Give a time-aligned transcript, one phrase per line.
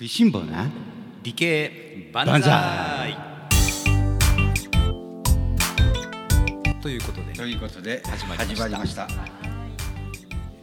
[0.00, 0.66] 食いしん坊な
[1.22, 2.50] 理系万万歳
[3.50, 3.92] 歳
[6.80, 7.34] ということで。
[7.34, 8.54] ということで始まりました。
[8.54, 9.08] 始まりました。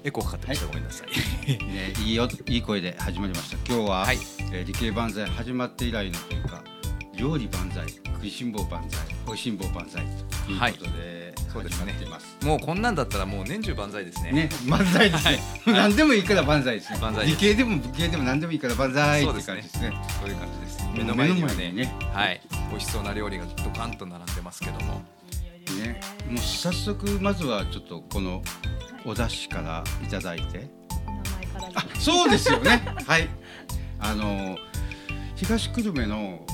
[0.04, 1.10] エコーかかってました、ごめんなさい。
[1.52, 3.58] ね、いいよいい声で始まりました。
[3.72, 4.18] 今日は、はい。
[4.52, 6.64] えー理系万歳始まって以来のというか
[7.16, 10.04] 料理万歳食いしん坊万歳おいしん坊万歳
[10.48, 11.27] ということで、
[11.58, 11.96] そうですね。
[12.44, 14.32] もうこんなんだったらもう年中万歳ですね。
[14.32, 17.00] ね、万歳ですね、 何でもいいから万歳ですね。
[17.00, 17.42] 万歳です。
[17.42, 19.54] 理系でも武系でも何でもいいから万歳ってそうですね。
[19.54, 20.02] 感じですね。
[20.22, 20.90] そういう感じです。
[20.94, 21.94] 目の前にはね目の前にね。
[22.14, 22.42] はい。
[22.70, 25.02] 美味しそうな料理がドカンと並んでますけども。
[25.82, 28.42] ねもう早速まずはちょっとこの
[29.04, 30.70] お出汁からいただいて。
[31.74, 32.84] あそうですよね。
[33.08, 33.28] はい。
[34.00, 34.58] あの
[35.36, 36.46] 東久留米の、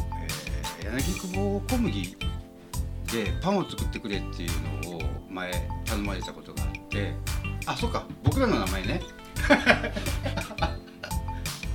[0.82, 2.18] えー、柳久保小麦
[3.12, 4.93] でパンを作ってくれっていうのを
[5.34, 5.52] 前
[5.86, 7.14] 頼まれたことがあって。
[7.66, 8.06] あそうか。
[8.24, 9.02] 僕らの名前ね。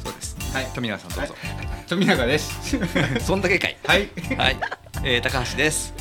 [0.05, 0.37] そうです。
[0.55, 0.67] はい。
[0.75, 1.35] 富永さんどうぞ、
[1.89, 2.79] 富永です。
[3.21, 3.77] そんだけかい。
[3.85, 4.09] はい。
[4.37, 4.57] はい、
[5.03, 5.93] えー、高橋です。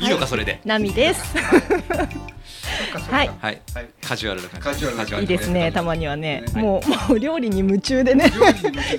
[0.00, 0.06] い。
[0.06, 0.60] いのかそれで。
[0.64, 1.38] ナミです。
[1.38, 3.60] はい、はい。
[3.74, 3.88] はい。
[4.02, 4.66] カジュアルな感じ。
[4.66, 5.70] カジュアルいいですね。
[5.70, 6.62] たまにはね、はい。
[6.62, 8.32] もうもう料理に夢中でね。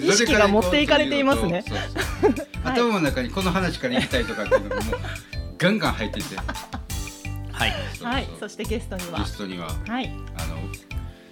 [0.02, 1.64] 意識が持っていかれていますね。
[1.68, 1.78] そう
[2.22, 4.96] そう頭の中にこの話から行きたいとかっていうのがもう
[5.58, 6.26] ガンガン入ってて
[7.56, 7.74] はい。
[8.02, 9.20] はい、そしてゲストには。
[9.20, 10.58] ゲ、ストにははい、あの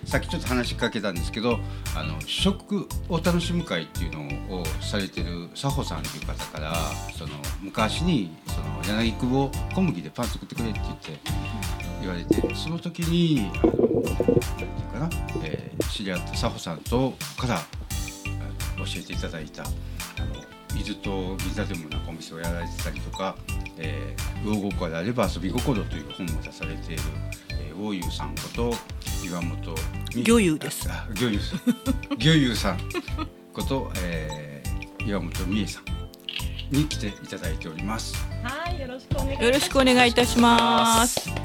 [0.05, 1.59] さっきちょっと話しかけたんですけど
[1.95, 4.11] あの食を楽しむ会っていう
[4.49, 6.73] のをされてる佐穂さんという方から
[7.17, 8.59] その昔にそ
[8.91, 11.19] の柳久保小麦でパン作ってくれって言って
[12.01, 15.09] 言われてその時にあのなんていうかな、
[15.41, 17.59] えー知り合った佐穂さんとから
[18.77, 19.65] 教えていただいたあ
[20.25, 20.35] の
[20.75, 23.35] 伊豆と銀座でもなんかお店をやられてたりとか
[23.77, 27.01] 「えー、魚心であれば遊び心」という本を出されている、
[27.49, 28.75] えー、大優さんこと
[29.25, 29.75] 岩本
[30.15, 31.59] 美魚友ですあ魚友さん
[32.17, 32.77] 魚友さん
[33.53, 35.83] こと、えー、岩本美恵さん
[36.75, 38.15] に来ていただいております。
[38.41, 39.43] はい、よろしくお願いします。
[39.45, 41.29] よろしくお願いいたします。
[41.29, 41.35] そう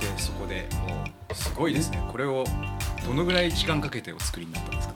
[0.00, 2.44] でそこでもうすごいですねこれを
[3.06, 4.94] どのぐらい時間かけてお作りになったんですか？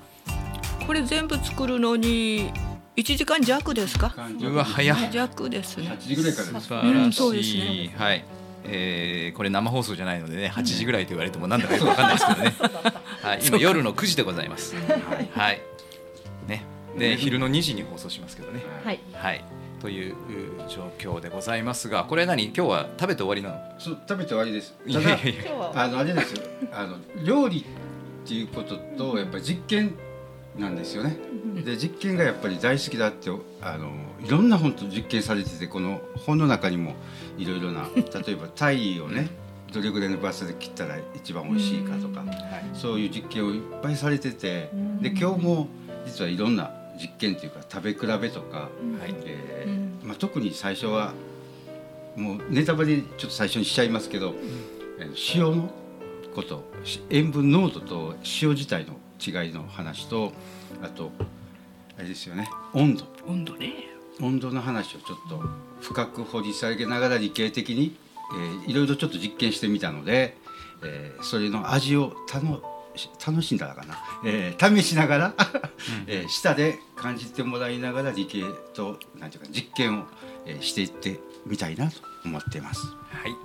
[0.84, 2.50] これ全部作るのに
[2.96, 4.14] 1時間弱ですか？
[4.40, 5.88] うわ早っ弱ですね。
[5.88, 5.98] 8。
[5.98, 6.66] 時ぐらいからです。
[6.66, 7.12] 素晴ら
[7.42, 8.24] しい、ねはい、
[8.64, 12.54] えーこれ生放送じゃないのでね8時ぐらいと言われてもなんだかよくわかんないですけどね、
[13.22, 14.74] はい、今夜の9時でございます。
[15.34, 15.60] はい。
[16.48, 16.64] ね。
[16.96, 18.62] で昼の2時に放送しますけどね。
[18.82, 19.44] はい、はい。
[19.78, 20.16] というう
[20.68, 22.44] 状況でございますがこれ何？
[22.46, 23.78] 今日は食べて終わりなの？
[23.78, 24.74] そう食べて終わりです。
[24.86, 25.42] いただやいや。
[25.42, 26.42] いやあのあれですよ。
[26.72, 29.94] あの料理っていうこととやっぱり実験
[30.58, 31.18] なんですよね。
[31.64, 33.30] で実験がやっぱり大好きだって
[33.60, 33.90] あの
[34.24, 36.94] いろんな本と実験されててこの本の中にも
[37.38, 39.28] いろいろな 例えばタイをね
[39.72, 42.24] どれぐらいのバスで切ったら一番美味しいかとか
[42.74, 45.68] そういう実験をいっぱいされててうんで今日も
[46.06, 48.68] 実はいろんな実験っていうか食べ比べとか、は
[49.06, 49.14] い。
[49.24, 51.12] えーまあ、特に最初は
[52.14, 54.34] もうネタバレちょっと最初にしちゃいますけど、
[54.98, 55.70] えー塩の
[56.34, 60.32] ことし塩分濃度と塩自体の違いの話と
[60.82, 61.10] あと
[61.98, 63.04] あれですよね温度。
[63.26, 63.72] 温度ね。
[64.20, 65.42] 温度の話をちょっと
[65.80, 67.96] 深く掘り下げながら理系的に、
[68.34, 70.36] えーいろいろちょっと実験してみたので、
[70.82, 72.62] えーそれの味を楽
[72.96, 75.34] し楽しんだらかな、えー試しながら、
[76.06, 78.42] えー舌で感じてもらいながら理系
[78.74, 80.04] となんていうか実験を、
[80.46, 82.86] えーしていってみたいなと思っています。
[82.86, 83.36] はい。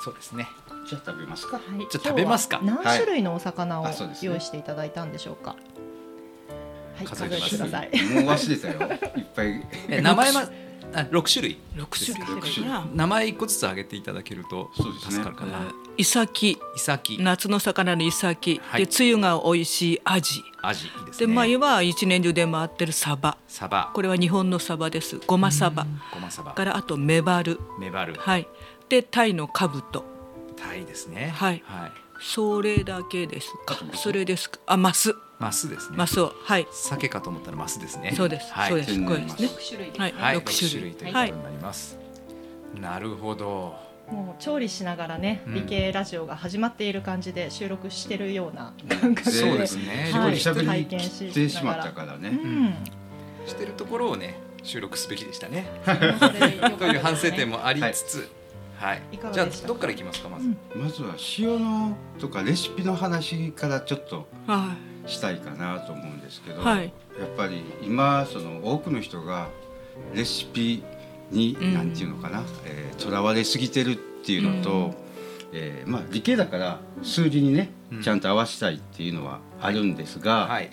[0.00, 0.48] そうですね
[0.86, 1.56] じゃあ食べますか。
[1.56, 2.60] はい、じゃあ食べますか。
[2.62, 5.56] 何種類のお魚をはい用意していただいたんでしょうか。
[6.96, 7.90] はい、数えてください。
[8.14, 8.92] もう忘れたよ。
[9.16, 9.66] いっぱい。
[9.88, 10.50] え名前は？
[10.94, 11.58] あ6種類。
[11.74, 12.26] 六種類。
[12.26, 12.74] 六種類。
[12.94, 17.18] 名前1個ずつ挙げていただけると助かるかな、イサキ、イサキ。
[17.18, 18.82] 夏の魚のイサキ、はい。
[18.82, 23.38] でつゆが美味しいアジ、アジですでね前は一年中出回ってるサバ。
[23.48, 23.90] サバ。
[23.94, 25.18] これは日本のサバです。
[25.26, 25.86] ゴマサバ。
[26.12, 26.52] ゴマサバ。
[26.52, 28.14] からあとメバル、メバル。
[28.14, 28.46] はい。
[28.90, 30.11] でタイのカブト。
[30.62, 33.76] タイですねはいはい、それだけですか？
[33.94, 34.60] それですか？
[34.66, 36.66] あ、マス、マスですねマスを、はい。
[36.72, 38.52] 鮭かと思ったらマスですねそうです。
[38.52, 39.04] はいそうです。
[39.04, 39.48] これですね。
[39.68, 40.12] 種類はい。
[40.12, 41.32] はい、六6種類ということはい。
[41.32, 41.98] になります、
[42.80, 43.74] なるほど
[44.10, 49.36] もう調理しながらね、うん理系ラジオが始まっている感じで収録してるような感覚で。
[49.38, 50.96] そうですね絞りしゃべりはい切
[51.28, 52.28] ってしまったからね。
[52.28, 52.74] うん。
[53.46, 55.66] してるところをね収録すべきでしたね
[56.78, 58.30] という反省点もありつつ
[58.82, 59.68] はい、じゃあいかがでしたか？
[59.68, 60.82] どっからいきますかまず、うん。
[60.82, 64.74] まずは塩のとかレシピの話からちょっとは
[65.06, 66.92] したいかなと思うんですけど、はい。
[67.18, 69.48] やっぱり今その多くの人が
[70.14, 70.82] レシピ
[71.30, 74.94] にうんなんていうのかなえーとら、われすぎてるっていうのと、うん。
[75.52, 78.02] えーまあ理系だから数字にねうん。
[78.02, 80.70] ちゃんと合わせたいっていうのはあるんですが、はい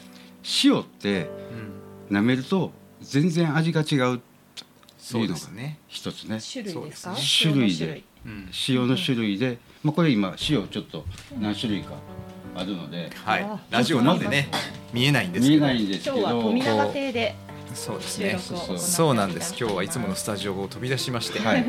[0.64, 1.30] 塩って
[2.10, 2.72] 舐めると
[3.02, 4.22] 全然味が違う
[5.00, 6.40] そうですね、一つね。
[6.40, 7.16] 種類ですか？
[7.42, 7.86] 種類で。
[7.88, 8.50] 塩のうん。
[8.68, 11.06] 塩の種類で、まあ、これ今塩ちょっと
[11.40, 11.94] 何種類か
[12.54, 13.10] あるので。
[13.16, 13.44] はい。
[13.44, 14.50] あラジオなんでね
[14.94, 16.18] 見えないんです見えけどないんですけど。
[16.18, 17.36] 今日は富永邸で
[17.74, 18.38] そうですね。
[18.78, 19.56] そうなんです。
[19.58, 21.40] 今日はいつものスタジオを飛び出しまして。
[21.40, 21.66] はい。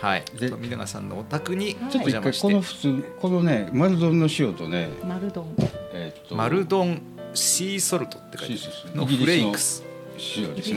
[0.00, 0.24] はい。
[0.40, 5.54] で富永さんのお宅にちょっと一回この普通このね丸丼の塩とね丸丼
[5.92, 7.00] えーっと丸丼
[7.34, 9.02] シーソルトって書いてシーソルト。
[9.02, 9.83] あるのフレイクス
[10.16, 10.72] イ塩です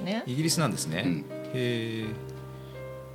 [0.00, 0.22] ね。
[0.26, 1.18] イギリスなんですね、うん。
[1.20, 1.22] へ
[1.54, 2.06] え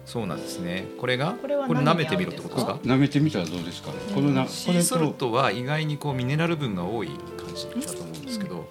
[0.05, 0.87] そうなんですね。
[0.99, 1.33] これが？
[1.33, 2.73] これ舐めてみろってことですか？
[2.83, 3.91] 舐めてみたらどうですか？
[3.91, 7.07] ねこのなこれシーソルとトは意外にこうミネラル分が多い
[7.37, 8.67] 感じだと思うんですけど、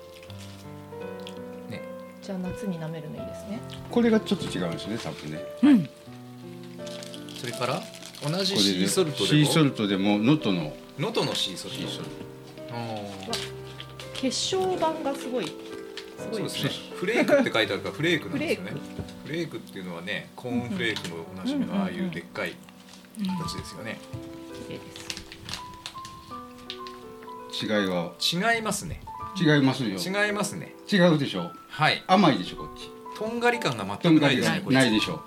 [1.70, 1.82] ね。
[2.20, 3.60] じゃあ夏に舐めるのいいですね。
[3.90, 5.42] これがちょっと違うんですね多分ね。
[5.62, 5.88] うん。
[7.40, 7.80] それから？
[8.22, 11.80] 同じこれでシーソルトシーソでもルトでも能登の能登のシーソルト。
[12.72, 13.52] あー。
[14.14, 15.46] 結晶板がすごい
[16.22, 16.96] すごいそうですね。
[16.96, 18.70] フレークって書いてあるからフレークなんですよね。
[19.24, 22.54] フフレークっていうのはねコーンフレークのおなじみのああいうでっかい
[23.18, 23.98] 形ですよね。
[24.68, 25.12] 綺麗です
[27.66, 28.12] ト違いは
[28.54, 29.00] 違いますね。
[29.40, 29.90] 違いますよ。
[29.98, 30.74] 違いますね。
[30.90, 31.50] 違うでしょ。
[31.68, 32.02] はい。
[32.06, 32.90] 甘いでしょこっち。
[33.18, 35.22] とんがり感がと全くなんがりがいですねないでしょ。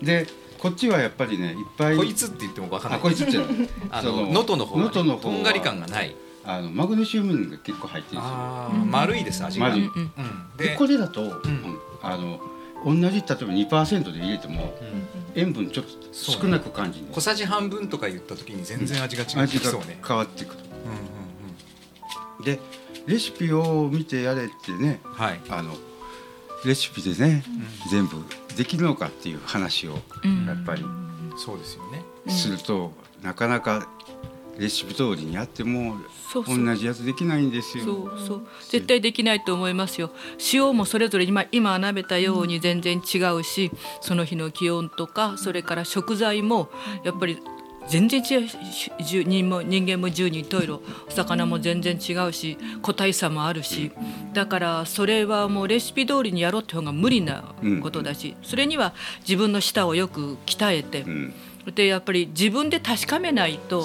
[0.00, 0.26] うで
[0.58, 3.00] こっちはやっぱりねいっぱいんこいつって言っても分かんない。
[3.00, 3.38] あこいつって
[3.90, 5.34] あその能登の方能登の方は。
[5.34, 6.14] とんがり感がない
[6.46, 8.86] あのマグネシウムが結構入ってるんですよ。
[8.86, 9.68] 丸いです味が。
[9.68, 9.86] 丸い。
[9.86, 10.10] うん
[10.56, 11.78] ででこれだと、うん。
[12.02, 12.40] あの
[12.84, 15.06] 同じ例えば2%で入れてもうん。
[15.34, 17.16] 塩分ちょっと少なく感じるんです。
[17.16, 20.60] 小さじ半分とか言った時に全然味が違って味がきそうね変わってくる。
[20.60, 20.90] うん
[22.38, 22.60] うんで
[23.06, 25.40] レシピを見てやれってねうんはい。
[25.48, 25.74] あの
[26.64, 27.44] レシピでね、
[27.90, 28.16] 全部
[28.56, 30.46] できるのかっていう話をうん。
[30.46, 30.84] やっぱり
[31.36, 32.02] そうですよね。
[32.28, 33.88] すると、なかなか
[34.58, 35.96] レシピ通りにやっても
[36.34, 37.84] 同じやつできないんですよ。
[37.84, 38.46] そうそう。
[38.68, 40.10] 絶対できないと思いますよ。
[40.52, 43.70] 塩もそれぞれ今今舐めたように全然違うし
[44.00, 46.68] その日の気温とかそれから食材も
[47.04, 47.38] やっぱり
[47.88, 48.48] 全然違う
[49.24, 53.92] 人も人間も十人十色お魚も全然違うし個体差もあるし。
[54.36, 61.34] だからそれはもうレシピ通りにやろうって方が無理なことだしそれには自分の舌をよく鍛えてうん、
[61.74, 63.84] でやっぱり自分で確かめないと。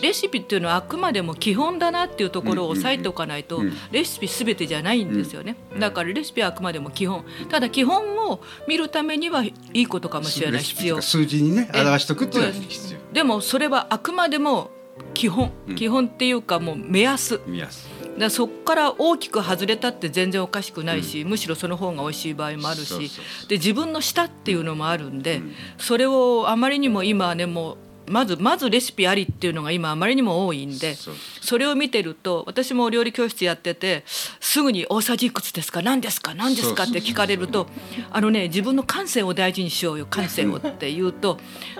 [0.00, 7.24] レシピっていうのはあくまでも基本だなっていうところを押さえておかないと、レシピ全てじゃないんですよね、だからレシピはあくまでも基本。
[7.48, 11.02] ただ基本を見るためにはいいことかもしれない必要。
[11.02, 13.00] 数字にねえ表しとくっていうのは必要。
[13.12, 14.70] でもそれはあくまでも
[15.14, 15.74] 基本、うん。
[15.74, 17.40] 基本っていうかもう目安。
[17.46, 23.10] 見やすだそこから大きく外れたって全然おかしくないし、むしろその方が美味しい場合もあるし
[23.48, 25.54] で自分の舌っていうのもあるんで、うん。
[25.78, 27.76] それをあまりにも今はねもう
[28.10, 30.94] まずまずレシピありっていうのが今あまりにも多いんで
[31.40, 34.04] それを見てると私もお料理教室やってて
[34.40, 35.82] すぐに「大さじいくつですか？
[35.82, 36.34] 何ですか？
[36.34, 37.66] 何ですか?」って聞かれると
[38.10, 41.38] 「あのね自分の感性を大事にしようよ感性を」って言うと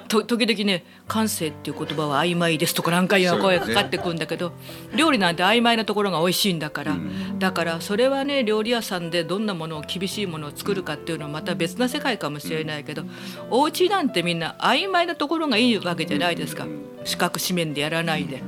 [0.09, 4.53] と時々ね「感性っていう言葉は曖昧です」とか何回も声がかかってくるんだけど
[4.95, 6.97] 料理なんて曖昧なところが美味しいんだから。
[7.39, 13.05] だからそれはね料理屋さんでどんなものを厳しいものを作るかっていうのはまた別な世界かもしれないけど
[13.49, 16.67] お家なんてみんな曖昧なところがいいわけじゃないですか
[17.05, 18.43] 四角四面でやらないで。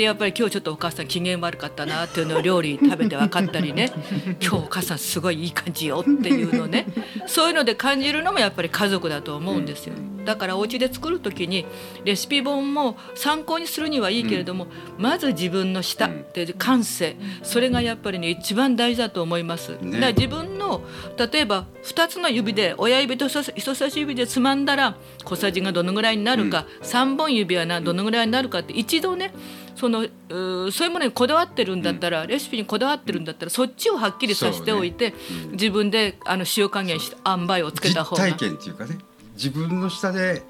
[0.00, 3.92] でやっぱり今日ちょっとお母さん機嫌悪かったなっていうのを料理食べて分かったりね。
[4.40, 6.86] 今日お母さんすごいいい感じよっていうのね。
[7.28, 9.92] そういうので感じるのもやっぱり家族だと思うんですよ。
[10.24, 11.66] だからお家で作る時に
[12.04, 17.16] レシピ本も参考にするにはいいけれども、まず自分の舌って感性。
[17.42, 19.72] それがやっぱりね一番大事だと思います。
[19.82, 19.92] ね。
[19.92, 20.80] だから自分の
[21.18, 29.34] 例えば2つの指で親指と人差し指でつまんだら小さじがどのぐらいになるか、3本指はなどのぐらいになるかって一度ね
[29.80, 35.14] そのうーそういうものにこだわってるんだったら、レシピにこだわってるんだったらそっちをはっきりさせておいて、
[35.52, 38.26] 自分であの塩加減して塩梅をつけた方が。
[38.26, 38.98] 実体験っていうかね
[39.34, 40.42] 自分の下で。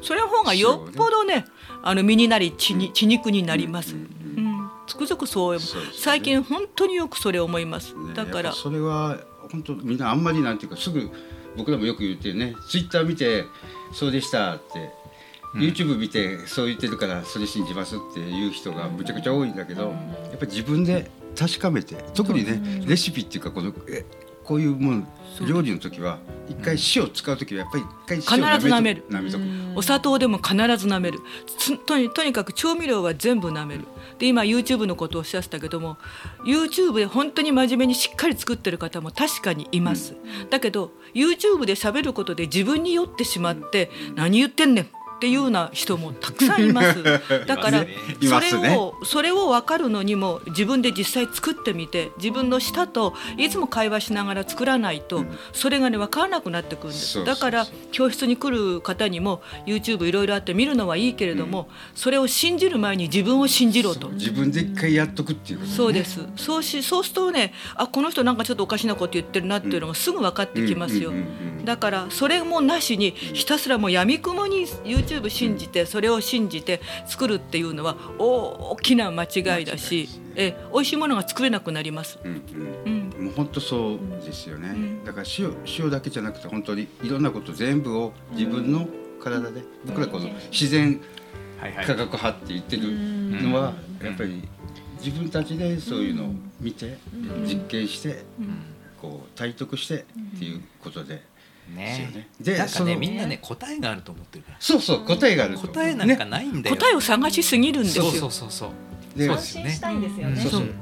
[0.00, 1.44] それの方がよっぽどね
[1.82, 3.96] あの身になり血に血肉になります。
[3.96, 5.58] うん、つくづくそう
[5.98, 7.94] 最近本当によくそれ思います。
[7.94, 8.52] ねだから。
[8.52, 9.18] それは
[9.50, 11.10] 本当みんなあんまりなんていうかすぐ
[11.56, 12.54] 僕らもよく言ってね。
[12.70, 13.44] ツイッター見て
[13.92, 14.92] そうでしたって、
[15.54, 19.88] YouTube 見てそう言ってるからそれ信じますっていう人がむちゃくちゃ多いんだけど、や
[20.34, 24.04] っぱり自分で確かめて特にね、レシピっていうかこのえ
[24.44, 25.06] こういうもの
[25.46, 27.84] 料理の時は一回塩使う時はやっぱり
[28.16, 29.04] 一回塩必ず舐める。
[29.10, 29.44] 舐めとく。
[29.76, 31.20] お砂糖でも必ず舐める。
[31.58, 33.84] つとにとにかく調味料は全部舐める。
[34.18, 35.98] で今 YouTube のことをおっしゃってたけども
[36.44, 40.14] YouTube で本当に真面目にしっかり作ってる方も確かにいます、
[40.50, 47.02] だけど YouTube で喋ることで自分に酔ってしまって、何言ってんねんっっていうような人もたくさんいます。
[47.46, 47.84] だから
[48.22, 57.24] それをそれを分かるのにも自分で実際作ってみて自分の舌といつも会話しながら作らないとそれがね分からなくなってくるんです。
[57.24, 64.10] だから教室に来る方にも YouTube いろいろあって見るのはいいけれども、それを信じる前に自分を信じろと。
[64.10, 66.20] 自分で一回やっとくっていうことねそうです。
[66.36, 71.12] そうし、そうするとね、あ、この人なんかちょっとおかしなこと言ってるなっていうのがすぐ分かってきますよ。
[71.64, 77.96] だから、それもなしに、ひたすらもう闇雲に YouTube 信じて、それを信じて作るっていうのは。
[78.18, 82.18] 大きな間違いだし、え、美味しいものが作れなくなります。
[82.24, 82.42] うん
[82.86, 83.12] うん。
[83.18, 83.24] うん。
[83.26, 85.04] もう本当そうですよね、ん。
[85.04, 88.88] だから塩塩だけじゃなくて本当にいろんなこと全部を自分の
[89.20, 91.00] 体で、僕らこの自然
[91.60, 91.86] はいはい。
[91.86, 92.82] 科学派って言ってる
[93.42, 94.48] のはやっぱり
[94.98, 96.28] 自分たちでそういうのを
[96.60, 96.98] 見て
[97.44, 98.24] 実験して
[99.00, 100.04] こう体得して
[100.36, 101.22] っていうことで
[101.74, 102.28] ねね。
[102.40, 104.56] でなんかねみんなね答えがあると思ってるから。
[104.60, 106.76] そうそう答えがあると答えなんかないんだよ。
[106.76, 108.04] 答えを探しすぎるんですよ。
[108.04, 108.70] そうそうそうそう。
[109.18, 110.72] でそうですよね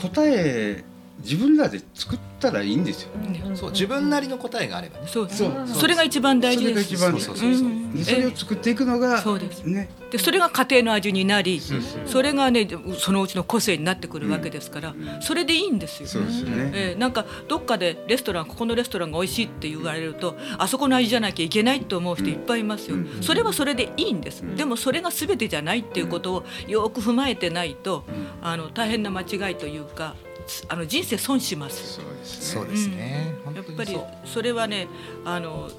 [0.00, 0.84] 答え
[1.22, 3.10] 自分らで作ったらいいんですよ。
[3.46, 3.56] うん。
[3.56, 5.06] そう自分なりの答えがあればね。
[5.06, 5.30] そう。
[5.30, 5.66] そう。
[5.66, 6.84] それが一番大事です。
[6.84, 7.68] それが一番そうそうそうそう。
[7.68, 7.96] うん。
[7.96, 9.64] でそれを作っていくのがそうです。
[9.64, 9.88] ね。
[10.10, 16.08] でそれが家庭の味になりそうそうそれがねそのうちの個性になってくるわけですから、それでいいんですよ。
[16.08, 23.22] そうですよね、えーなんかどっかでレストランここのレストランが美味しいって言われるとあそこの味じゃなきゃいけないと思う人いっぱいいますよ、うん。
[23.22, 24.54] それはそれでいいんです、ん。
[24.54, 28.04] でもそれが全てじゃないっていうことをよく踏まえてないと、
[28.42, 30.31] あの大変な間違いというかつ
[30.68, 32.00] あの人生損します。
[32.22, 33.34] そうですね。
[33.54, 34.88] やっぱりそれはね
[35.24, 35.70] あの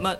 [0.00, 0.18] ま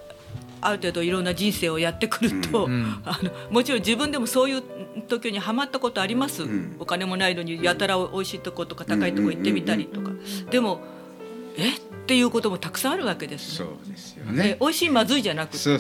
[0.61, 3.02] ある程度いろんな人生をやってくると、うんうん。
[3.04, 4.62] あのもちろん自分でもそういう
[5.09, 6.76] 時にはまったことあります、ん。
[6.78, 10.12] お金もないのにやたらおいしいとことか高いとこ行ってみたりとか、
[10.50, 10.80] でも
[11.56, 11.75] え？
[11.75, 15.76] っていうこともたくさんあるわけですそうですよえね美味しいまずいじゃなくてえ？
[15.76, 15.78] っ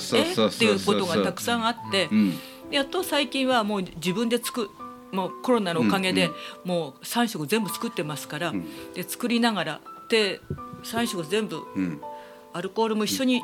[0.56, 2.08] ていうことがたくさんあって。
[2.10, 2.34] うん。
[2.70, 4.70] やっと最近はもう自分で作
[5.12, 6.32] もうコロナのおかげでうん
[6.64, 8.64] もう3食全部作ってますから、ん。
[8.94, 10.40] で作りながらで
[10.82, 12.00] 3食全部うん。
[12.54, 13.42] アルコールも一緒に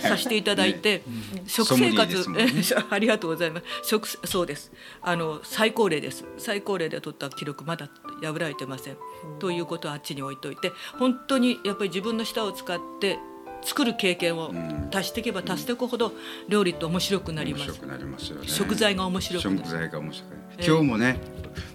[0.00, 1.04] させていただいて、
[1.46, 2.48] 食生活、ね。
[2.90, 3.88] ありがとうございます。
[3.88, 4.72] 食そうです。
[5.00, 6.24] あの最高齢です。
[6.38, 7.88] 最高齢で取った記録まだ
[8.20, 8.96] 破られてません、
[9.38, 13.18] ということはあっちに置いといて本当にやっぱり自分の舌を使って
[13.62, 14.90] 作る経験をん。
[14.92, 16.12] 足していけば足していくほど
[16.48, 17.66] 料理って面白くなります。
[17.66, 18.48] 面白くなりますよね。
[18.48, 19.58] 食材が面白くなる。
[19.58, 21.18] 食材が面白く今日もね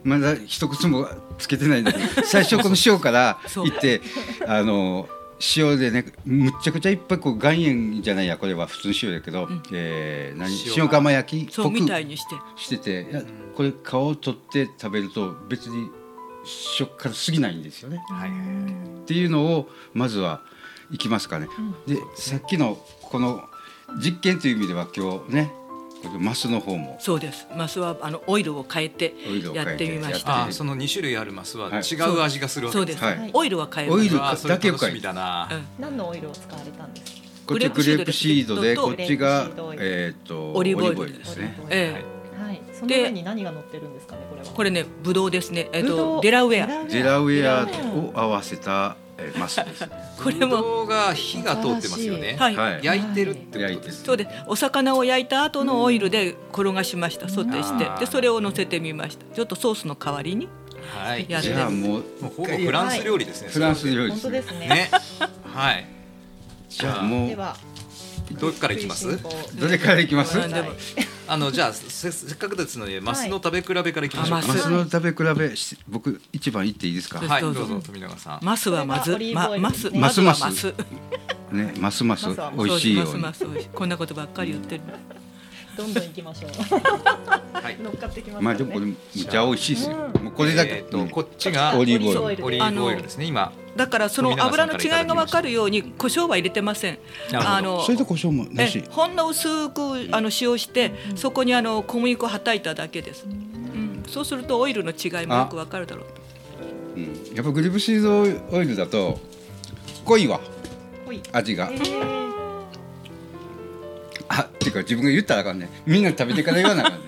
[0.04, 1.08] まだ一口も
[1.38, 3.68] つけてないんだけど最初この塩からそう。
[3.68, 4.02] いって
[4.48, 5.08] あの
[5.56, 10.52] 塩でねむっちゃくちゃいっぱいこう岩塩じゃないやこれは普通の塩だけど、えー何？
[10.76, 11.50] 塩塩釜焼き？
[11.50, 12.36] っそうぽくみたいにして。
[12.56, 13.24] して
[13.56, 15.90] これ皮を取って食べると別に
[16.44, 18.02] 食感過ぎないんですよね。
[18.10, 18.30] はい。
[18.30, 20.42] っていうのをまずは
[20.90, 21.48] いきますかね。
[21.86, 23.44] でさっきのこの
[24.02, 25.52] 実験という意味では今日ね
[26.20, 26.98] マスの方も。
[27.00, 27.48] そうです。
[27.56, 29.14] マスはあのオイルを変えて
[29.54, 30.52] やってみましやた。
[30.52, 31.82] その二種類あるマスははい。
[31.82, 33.30] 違う味がするわけそうです、はい。
[33.34, 35.50] オイルは変えますオイルだけを楽しみだな。
[35.52, 35.66] うん。
[35.80, 37.22] 何のオイルを使われたんですか？
[37.48, 39.50] こっちグレープシードでグこっちが
[39.80, 41.18] えっとオリーブオイル。
[41.18, 41.58] ですね。
[41.70, 42.04] え
[42.40, 42.44] え。
[42.44, 42.62] はい。
[42.74, 44.48] その上に何が乗ってるんですかねこれは。
[44.48, 45.70] これねブドウですね。
[45.74, 46.86] えっ、とデラウェア。
[46.88, 47.66] デラウェア
[47.98, 49.90] を合わせたえーマスですね。
[50.22, 52.36] これも動が火が通ってますよね。
[52.40, 52.84] はい、はい。
[52.84, 54.04] 焼いてるってことです。
[54.04, 60.48] そうですお魚を焼いた後のオイルで転がしましたソテーしてでそれを乗せてみましたちょっとソースの代わりに
[60.88, 61.26] はい。
[61.28, 62.04] じゃあもうもう
[62.36, 63.50] ほぼフランス料理ですね。
[63.50, 64.60] フランス料理本当ですね。
[64.68, 64.92] ね。
[65.44, 65.86] はい。
[66.70, 67.56] じゃあもうでは
[68.32, 69.20] どっからいきます？
[69.60, 70.38] どれからいきます？
[71.30, 74.38] あのじゃあせせっかくですのでマスの食べ比べからいきましょう。
[74.38, 74.48] マス。
[74.48, 77.20] マスの食べ比べし僕一番言っていいですか？
[77.20, 77.66] はいどうぞ。
[77.86, 78.40] 富永さん。
[78.46, 80.74] マスはまずマスねまずはますますマス
[81.52, 82.28] ねますます。
[82.28, 83.12] マスは美味しいように。
[83.12, 83.24] そうです。
[83.24, 83.70] マスマス美味しい。
[83.70, 84.82] こんなことばっかり言ってる
[85.78, 86.52] どんどん行きましょう。
[87.54, 87.78] はい。
[87.82, 88.74] 乗っかってきますまあからね。
[88.74, 89.96] でもこれむちゃ美味しいですよ。
[89.96, 93.52] もうこれだけえーとこっちがオリーブオイルオリーブオイルですね今。
[93.76, 96.98] だからその油の違いが分かるように胡椒は入れてません
[97.34, 98.84] あのそれと胡椒もなえし。
[98.90, 106.04] ほんの薄くあの使用してそこにあの小麦粉をはたいただけです、うん、そうするとオイルの違いもよく分かるだろ
[106.96, 108.22] ううんやっぱグリープシード
[108.58, 109.20] オイルだと
[110.06, 110.40] 濃いわ
[111.06, 111.22] ほい。
[111.32, 111.78] 味がえ。
[111.78, 112.27] ー
[114.30, 115.70] あっていうか自分が言ったらあかんね。
[115.86, 117.08] みんな食べてから言わなあかん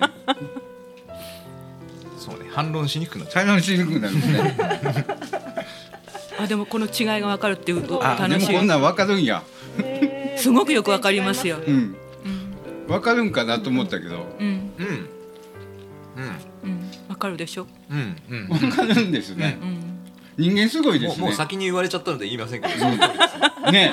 [2.18, 4.56] そうね反論しにくくなっちゃ採用しにくくなるんですね。
[6.38, 9.42] あでもこの違いが分かるっていうと楽しいもこんなんわかるんや。
[9.78, 11.74] え ーすごくよく分かりますよ、うん。
[11.74, 11.96] うん
[12.88, 14.26] わかるんかなと思ったけど。
[14.40, 14.82] うんう。
[14.82, 15.08] うん。
[16.16, 16.30] うん。
[16.64, 18.16] うん、分かるでしょ、うん。
[18.28, 18.48] うん。
[18.48, 19.64] わかるんですねう。
[19.64, 20.00] ん、
[20.36, 21.36] 人間すごいですねもうもう。
[21.36, 23.92] 先に言われちゃったので言いませんけどその通りですね。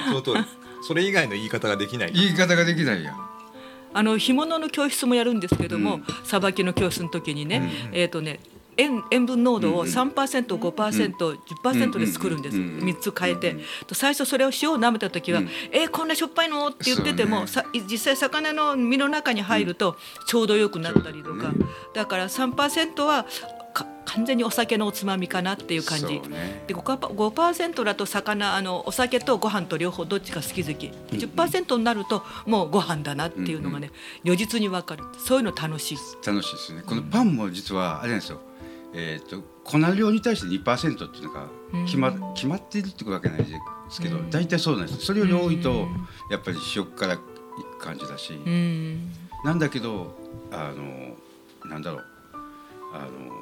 [0.81, 2.12] それ以外の言い方ができない。
[2.13, 3.15] 言い方ができないや。
[3.93, 6.03] あの干物の教室もやるんですけどもうん。
[6.24, 7.96] さば、きの教室の時にね、うん。
[7.96, 8.39] えっ、とね
[8.77, 10.13] 塩塩分濃度をうん3%、
[10.55, 13.57] 5%、10%で作るんです、うん3つ変えて、
[13.91, 15.50] 最初それを塩を舐めた時は「うん。
[15.72, 17.46] えーこんなしょっぱいの?」って言ってても、
[17.89, 21.51] 実際魚の身の中に入るとちょうどよくなったりとか、
[21.93, 23.29] だから3%はか
[24.08, 26.06] 完全にお酒のおつまみかなっていう感じ。
[26.06, 26.64] ね。
[26.68, 26.82] で 5%,
[27.14, 30.88] 5だと魚あのお酒とご飯と両方どっちか好き好き。
[31.12, 33.92] 10%になるともうご飯だなっていうのがね、
[34.24, 35.04] 如実に分かる。
[35.18, 35.98] そういうの楽しい。
[36.26, 36.84] 楽しいですね。
[36.86, 38.40] このパンも実はあれなんですよ。
[38.94, 41.48] えー、と粉量に対して2%っていうのが
[41.86, 43.46] 決ま,、決まっているってわけないで
[43.90, 44.30] すけど、うん。
[44.30, 47.18] 大体そうなんですそれより多いと、うんやっぱり塩辛い
[47.80, 49.12] 感じだし、うん。
[49.44, 50.16] なんだけど
[50.52, 52.06] あのなんだろう。
[52.94, 53.37] あのい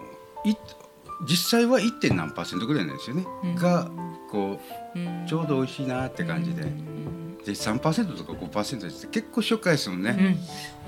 [1.27, 1.99] 実際は 1.
[1.99, 3.55] 点何パーセントぐらいなんですよね、うん。
[3.55, 3.89] が
[4.29, 4.59] こ
[4.95, 10.15] うちょうど美味しいなって感じで、で3%とか5%って結構初回ですもんね。
[10.17, 10.37] うん。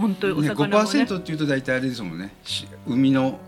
[0.10, 1.04] 本当におね魚もね。
[1.04, 2.36] 5%っていうと大体あれですもんね。
[2.44, 3.40] し海の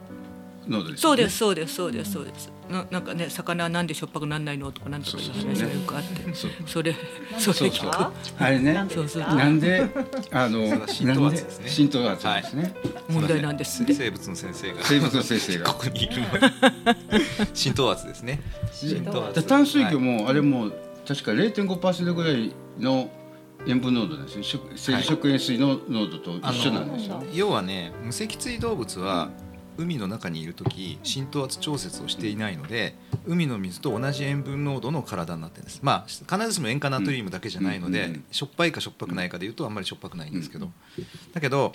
[0.67, 1.13] 濃度ですよね。
[1.13, 5.21] そうですそうですそうですそうですななんかね魚はなんでしょっぱくなんないのとかなんとかい？
[5.21, 6.33] う話がよくあって。
[6.33, 6.51] そう。
[6.65, 6.93] それ
[7.37, 7.91] それそうそう
[8.37, 9.21] あれねなんでそうそう。
[9.21, 9.89] なんで
[10.31, 11.69] あの浸透圧ですね。
[11.69, 12.75] 浸透圧ですね、
[13.09, 14.83] 問題なんです生物の先生が。
[14.83, 15.65] 生物の先生が。
[15.65, 16.23] ここにいる
[17.53, 18.39] 浸透圧ですね。
[18.71, 19.41] 浸透圧。
[19.41, 20.71] で淡水魚もあれも
[21.07, 23.09] 確か0.5%ぐらいの
[23.67, 29.31] 塩分濃度ですね食生食塩水の濃度と一緒なんですよ、要はね無脊椎動物は
[29.79, 32.95] 海の中にいる時浸透圧調節をしていないので
[33.25, 35.79] 海の水と同じ塩分濃度の体になってるんです。
[35.81, 40.69] まあ必ずしも塩化ナトリウムだけじゃないので、しょっぱいかしょっぱくないかでいうとあんまりしょっぱくないんですけど、
[41.33, 41.71] だけど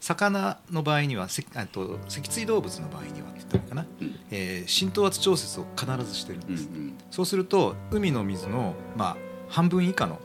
[0.00, 4.14] 魚の場合にはせあと脊椎動物の場合にはって言ったらいいかな、うん。
[4.30, 6.68] えー浸透圧調節を必ずしてるんです、
[7.10, 9.16] そうすると海の水の、まあ、
[9.48, 10.20] 半分以下の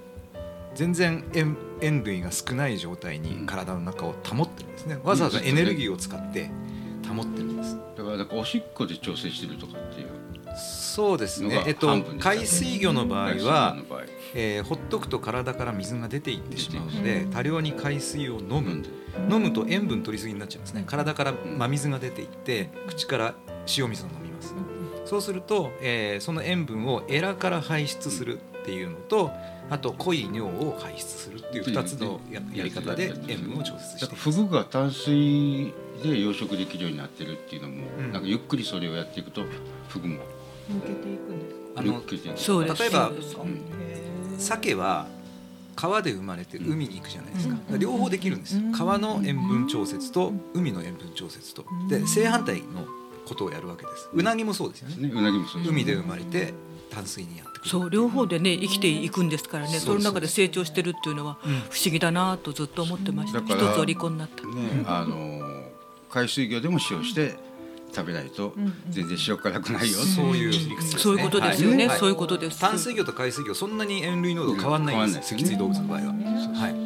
[0.75, 4.97] 全然塩塩類が少ない状態に体の中を保ってるんですね。
[5.03, 6.49] わざわざエネルギーを使って
[7.09, 7.77] 保ってるんです。
[7.97, 10.07] だからなんかおしっこで調整してるとかっていう。
[10.55, 11.63] そうですね。
[11.65, 13.77] えっと海水魚の場合は
[14.35, 18.71] えーほっとくと体から水が出ていってしまうので多量に海水を飲む。
[18.71, 18.81] 飲ん。
[18.81, 18.89] で
[19.29, 20.83] 飲むと塩分取りすぎになっちゃうんですね。
[20.87, 23.35] 体から真水が出ていって口から
[23.77, 24.55] 塩水を飲みます。
[25.05, 29.31] そうすると、えーその塩分をエラから排出するっていうのと
[29.69, 34.07] あと濃い尿を排出するっていう2つのややり方で塩分を調節だしています。
[34.07, 38.11] からフグが淡水で養殖できるようになってるっていうのも、うん。
[38.11, 39.43] なんかゆっくりそれをやっていくと
[39.89, 40.19] フグも。
[40.71, 41.81] 抜けていくんですか？
[41.81, 42.01] あの
[42.37, 43.11] そうです例えば
[44.37, 45.07] 鮭は
[45.75, 48.61] 川で生まれて海に行くじゃないですか,、うん両方できるんですよ。
[48.61, 52.85] うん川の塩分調節と海の塩分調節とでうん正反対の
[53.25, 54.09] ことをやるわけです。
[54.13, 55.07] うなぎもそうですよね。
[55.07, 55.71] ねうなぎもそうです。
[55.71, 56.53] 海で生まれて
[56.91, 57.69] 淡水にやってくる。
[57.69, 59.79] そう両方でね生きていくんですからね。
[59.79, 61.51] その中で成長してるっていうのはうん。
[61.69, 63.41] 不思議だなとずっと思ってました。
[63.41, 64.45] だから一つお利口になった。
[64.45, 65.41] ね、あの
[66.13, 67.35] 海水魚でも塩して
[67.91, 68.73] 食べないとうんうん。
[68.89, 70.99] 全然塩辛くないよ、そういう理屈ですね。
[70.99, 71.99] そういうことですよね、はい。
[71.99, 72.59] そういうことです。
[72.59, 75.35] 淡水魚と海水魚そんなに塩類濃度変わんないんです。
[75.35, 75.45] 変わんない。
[75.45, 76.07] 脊椎動物の場合は。
[76.07, 76.83] はい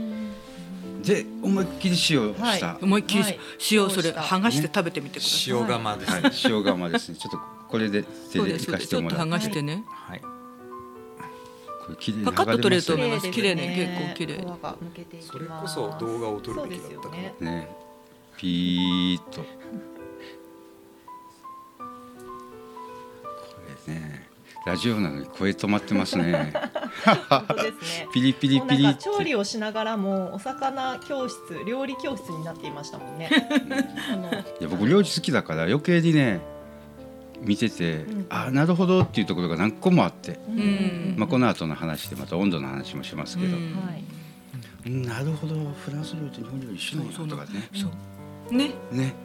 [1.08, 3.40] で思いっきり塩した、は思いっきりはい。
[3.72, 7.18] 塩それ剥がして食べてみてください、塩釜ですはい、塩釜ですね。
[7.18, 10.20] ちょっとこれで手そうですでいかしてちょっと剥もらってがしてね、はい。
[10.20, 10.28] こ
[11.92, 13.32] れ綺麗にパカッと取れると思います。
[13.32, 13.96] 綺麗ね。
[13.96, 14.34] 結構綺麗。
[14.42, 15.28] 皮が抜けていきます。
[15.32, 17.22] それこそ動画を撮るべきだったかそうですよね。
[17.22, 17.87] れますね
[18.38, 19.41] ピーッと。
[19.41, 19.47] こ
[23.88, 24.28] れね
[24.65, 26.54] ラジオなのに声止まってますね。
[27.30, 28.08] 本当ですね。
[28.13, 33.30] ピリピリもうなんかピリ調理をしながらもお魚教室料理教室になっていましたもんね。
[34.60, 36.41] いや僕料理好きだから余計にね
[37.41, 38.26] 見てて、うん。
[38.30, 41.15] あなるほどっていうところが何個もあって、ん。
[41.17, 43.63] まあ、この後の話でまた温度の話もしますけど、うん。
[43.76, 44.04] はい。
[44.86, 45.02] うん。
[45.04, 45.56] なるほど。
[45.56, 47.69] フランス料理と日本料理一緒なんやとかね。
[47.73, 47.91] そう
[48.51, 48.71] ね。
[48.91, 49.15] ね。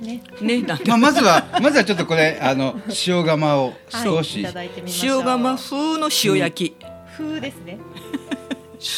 [0.00, 0.22] ね。
[0.40, 4.04] ねなまあ、まずはまずはちょっとこれあの塩釜をはい。
[4.04, 4.46] 少し。
[5.02, 6.76] 塩釜風の塩焼き、
[7.16, 7.78] 風ですね。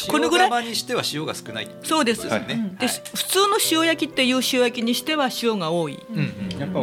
[0.07, 0.47] このぐらい。
[0.47, 1.69] 塩釜にしては塩が少ない。
[1.83, 2.47] そうです、はい。
[2.47, 5.99] ねで普通の塩焼きっていう塩焼きにしては塩が多い。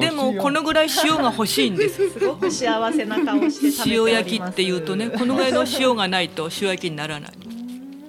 [0.01, 2.11] でもこのぐらい塩が欲しいんです。
[2.13, 3.91] すごく幸せな顔して。
[3.91, 7.33] 塩焼きっていうとねこのぐらいの塩がないと塩焼きにならない。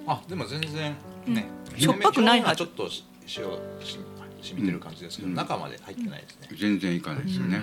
[0.06, 1.46] あでも全然ね。
[1.78, 3.44] しょっぱくないはちょっとし塩
[3.86, 3.98] し
[4.42, 7.60] 染みてる感じですけど、中まで入ってないですね、全然いかないですよね、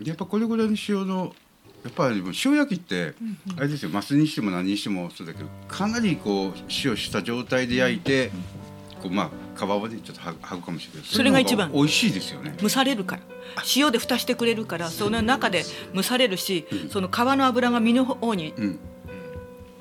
[0.00, 1.34] でやっぱこれぐらいの塩の
[1.84, 3.14] やっぱり塩焼きって
[3.56, 3.90] あれですよ。
[3.90, 6.52] マスにしても何にしてもそうだけどかなりこう
[6.84, 8.30] 塩した状態で焼いて
[9.00, 11.70] こうまあ皮をねちょっとは剥ぐかもしれないけどそれが一番。
[11.72, 12.54] 美味しいですよね。
[12.58, 13.22] 蒸されるから。
[13.76, 18.78] 塩で蓋してくれるからその中で蒸されるしその皮の油が身の方にうん。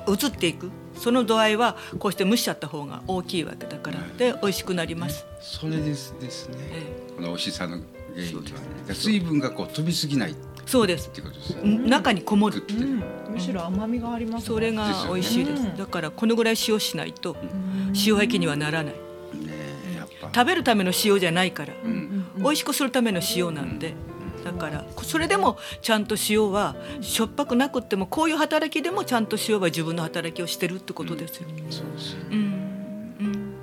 [0.07, 5.25] 移っていくその度合いはこうして蒸しちゃった方が大きいわけだからで美味しくなります。
[5.41, 7.77] それですですね、えこの美味しさの
[8.13, 8.41] 原因は。
[8.41, 11.10] ね水分がこう飛びすぎないっそうです。
[11.10, 11.53] てことです。
[11.53, 11.89] よねん。
[11.89, 12.63] 中にこもる。
[13.29, 14.47] むしろ甘みがあります、ね。
[14.47, 15.63] それが美味しいです。
[15.63, 15.77] うん。
[15.77, 17.93] だからこのぐらい塩しないとうん。
[17.95, 18.93] 塩焼きにはならない。
[18.93, 18.99] ね
[19.93, 20.29] えやっぱ。
[20.34, 21.73] 食べるための塩じゃないから。
[22.38, 23.93] 美味しくするための塩なんで、
[24.45, 31.49] だからそれでもちゃんと塩はしょっぱくなくってもこういう働きでもちゃんと塩は自分の働きをしてるってことですよ。
[31.71, 33.55] そうですようん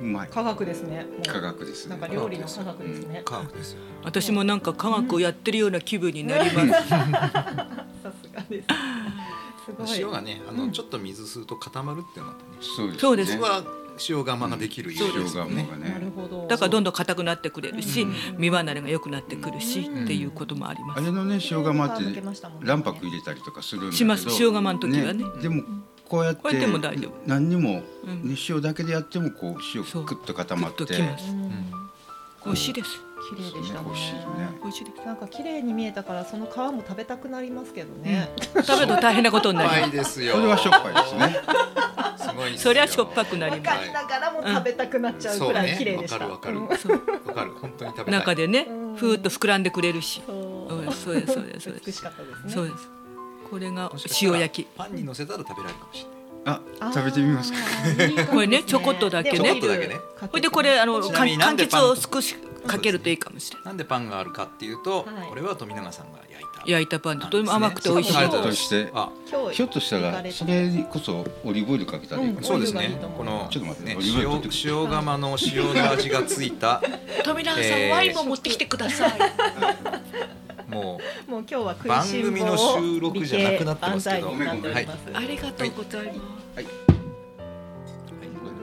[0.00, 1.06] うまい科学ですね。
[1.26, 3.20] 科学ですねなんか料理の科学ですね。
[3.22, 6.68] 科学ですよ私もなんか科学をやってるような気分になります。
[6.88, 7.04] さ
[8.10, 8.68] すがです。
[9.66, 9.98] すごい。
[9.98, 13.62] 塩がねあのちょっと水吸うと固まるっていうのがあってねそうですねそうですそこは
[14.08, 16.46] 塩釜ができる塩理由ですよねねほど。
[16.48, 18.14] だからどんどん硬くなってくれるしうん。
[18.38, 21.00] 身離れが良くなってくるしうんっていうこともあります。
[21.00, 22.04] あれのね塩釜って
[22.64, 24.26] 卵白入れたりとかするんだけどします。
[24.40, 25.24] 塩釜の時はね。
[25.42, 25.62] でも
[26.08, 27.12] こうやってこうやっても大丈夫。
[27.26, 27.82] 何にも、
[28.48, 30.04] 塩だけでやってもこう塩そう。
[30.04, 30.84] クッと固まって。
[30.84, 31.30] グッときます。
[31.30, 31.50] うん。
[32.46, 33.09] 美味しいです。
[33.30, 33.86] 綺麗でしたね。
[33.86, 34.48] 美味しいですね。
[34.62, 34.84] 美味しい。
[34.84, 35.06] です。
[35.06, 38.28] なんか綺麗に見えたからその皮も食べたくなりますけどね。
[38.62, 40.34] 食べると大変なことになりうままいですよ。
[40.34, 41.40] これはしょっぱいですね。
[42.18, 42.58] すごい。
[42.58, 43.78] そりゃしょっぱくなわります。
[43.78, 46.18] かりながらも食べたくなっちゃうくらい綺麗でした。
[46.18, 46.92] そうねわかるわかる。
[47.26, 47.52] わかる。
[47.52, 48.20] 本当に食べたい。
[48.20, 48.96] 中でねうん。
[48.96, 50.22] ふーっと膨らんでくれるし。
[50.26, 50.74] そう。
[50.74, 51.86] うんそうですそうですそうです。
[51.86, 52.52] 美しかったですね。
[52.52, 52.88] そうです。
[53.48, 54.68] これが塩焼き。
[54.76, 56.20] パンに乗せたら食べられるかもしれない。
[56.42, 56.60] あ
[56.94, 57.58] 食べてみますか。
[58.32, 59.50] これねちょこっとだけね。
[59.52, 59.96] こっとだけね。
[60.18, 62.34] かけてほいでこれあの柑橘を少し
[62.66, 63.64] かけるといいかもしれない。
[63.66, 65.28] なんでパンがあるかっていうと、はい。
[65.28, 66.62] これは富永さんが焼いた。
[66.66, 68.14] 焼いたパンととても甘くて美味しい。
[68.14, 72.98] ひょっとしたらそれにこそオリーブオイルかけたらいいかもしれないそうですね。
[73.16, 73.98] このちょっと待ってね。
[74.00, 76.82] 塩塩釜の塩の味がついた
[77.24, 79.12] 富永さん、えーワインも持ってきてください。
[80.70, 84.30] ももう今日は番組の収録じゃなくなってますけど。
[84.30, 84.98] 美形万歳になっております。
[85.14, 86.16] ありがとうございます。
[86.54, 86.64] はい。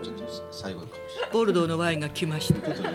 [0.03, 0.86] ちょっと最後
[1.31, 2.61] ボルドーのワインが来ました。
[2.61, 2.89] ちょっとね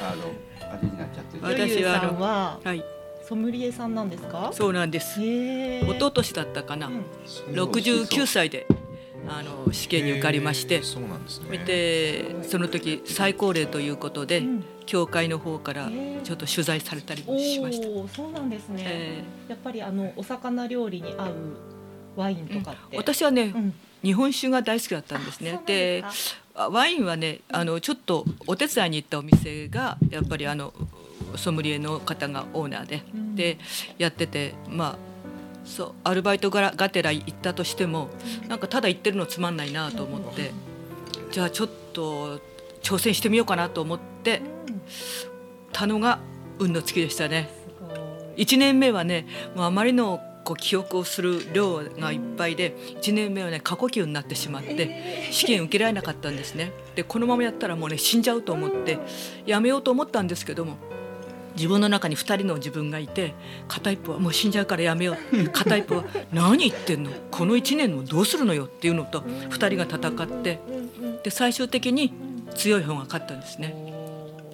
[0.00, 0.32] あの
[0.72, 2.84] あれになっちゃってる私はゆゆさんははい、
[3.22, 4.50] ソムリエさんなんですか？
[4.52, 5.20] そうなんです。
[5.20, 6.88] 一昨年だったかな。
[6.88, 7.04] うん
[7.52, 8.66] 六十九歳で
[9.26, 15.88] あの試験に受かりましてえー、そうなんですねでその時最高齢ということで、うん教会の方から
[16.24, 17.88] ちょっと取材されたりしました。
[17.88, 18.82] お、そうなんですね。
[18.84, 21.34] えやっぱりあのお魚料理に合う
[22.16, 22.96] ワインとかって。
[22.98, 25.58] ー私はね、うん日本酒が大好きだったんですね。
[25.64, 26.04] で
[26.54, 30.72] ワインはねあのちょっとお手伝いに行ったお店がやっぱりあの
[31.36, 33.34] ソムリエの方がオーナーで、うん。
[33.34, 33.58] で
[33.98, 34.98] やっててまあ
[35.64, 38.08] そうアルバイトががてら行ったとしても
[38.48, 40.52] なんかただ行ってるのつまんないなと思って、
[41.32, 42.38] じゃあちょっと
[42.82, 44.82] 挑戦してみようかなと思ってうん。
[45.72, 46.20] たのが
[46.60, 47.50] 運の月でしたね。
[47.66, 47.94] すご
[48.36, 48.42] い。
[48.44, 56.70] 1年目はねもうあまりのこう記憶をする量がいっぱいで1年目はね過呼吸になってしまって試験受けられなかったんですね。
[56.94, 58.98] でこのままやったらもうね死んじゃうと思って
[59.46, 60.76] やめようと思ったんですけども
[61.56, 63.32] 自分の中に2人の自分がいて
[63.68, 65.48] 片一方はもう死んじゃうからやめよう。
[65.50, 67.10] 片一方は何言ってんの？
[67.30, 70.58] この1年もどうするのよっていうのと2人が戦って
[71.22, 72.12] で最終的に
[72.54, 73.74] 強い方が勝ったんですね。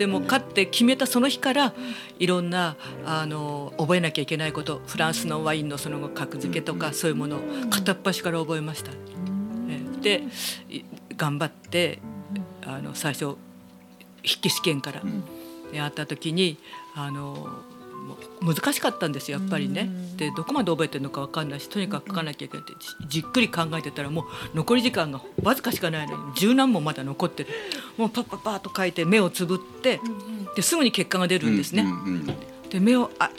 [0.01, 1.75] でも勝って決めたその日から
[2.19, 8.93] いろんなあの覚えなきゃいけないことフランスのワインのその後格付けとかそういうものを片っ端から覚えました。
[8.93, 10.23] えーで
[10.71, 10.85] い
[11.19, 11.99] 頑張って
[12.65, 13.37] あの最初
[14.23, 15.03] 筆記試験から
[15.71, 16.57] やった時に
[16.95, 17.63] あの
[18.43, 19.91] 難しかったんですよやっぱりね。
[20.17, 22.73] でどこまで覚えてるのか分かんないしとにかく書かなきゃいけないって
[23.09, 27.51] じじっくり考えてたらもう残り時間がわずかしかないのに十何問まだ残ってる
[27.97, 30.01] もうパッパッパーっと書いて目をつぶって
[30.57, 31.87] ですぐに結果が出るんですね。
[32.71, 33.31] で目をあ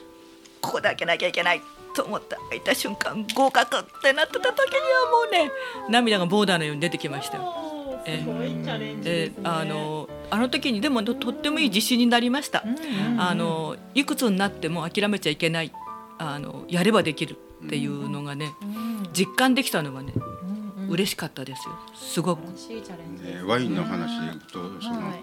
[0.61, 1.61] ここで開けなきゃいけない
[1.95, 5.51] と思った開いた瞬間合格ってなってた時にはもうね
[5.89, 7.43] 涙がボーダーのように出てきましたよ。
[7.43, 9.41] おーえすごいチャレンジでですね。
[9.43, 12.63] あのあの時にでもととってもいい自信になりました。
[12.65, 13.21] うんうんうん。
[13.21, 15.71] あのいくつになっても諦めちゃいけない
[16.17, 19.09] あのやればできるっていうのがねうん。
[19.13, 20.89] 実感できたのがねうんうん。
[20.89, 21.77] 嬉しかったですよ。
[21.93, 22.39] すごく。
[22.39, 25.15] ねワインの話でいくとその、は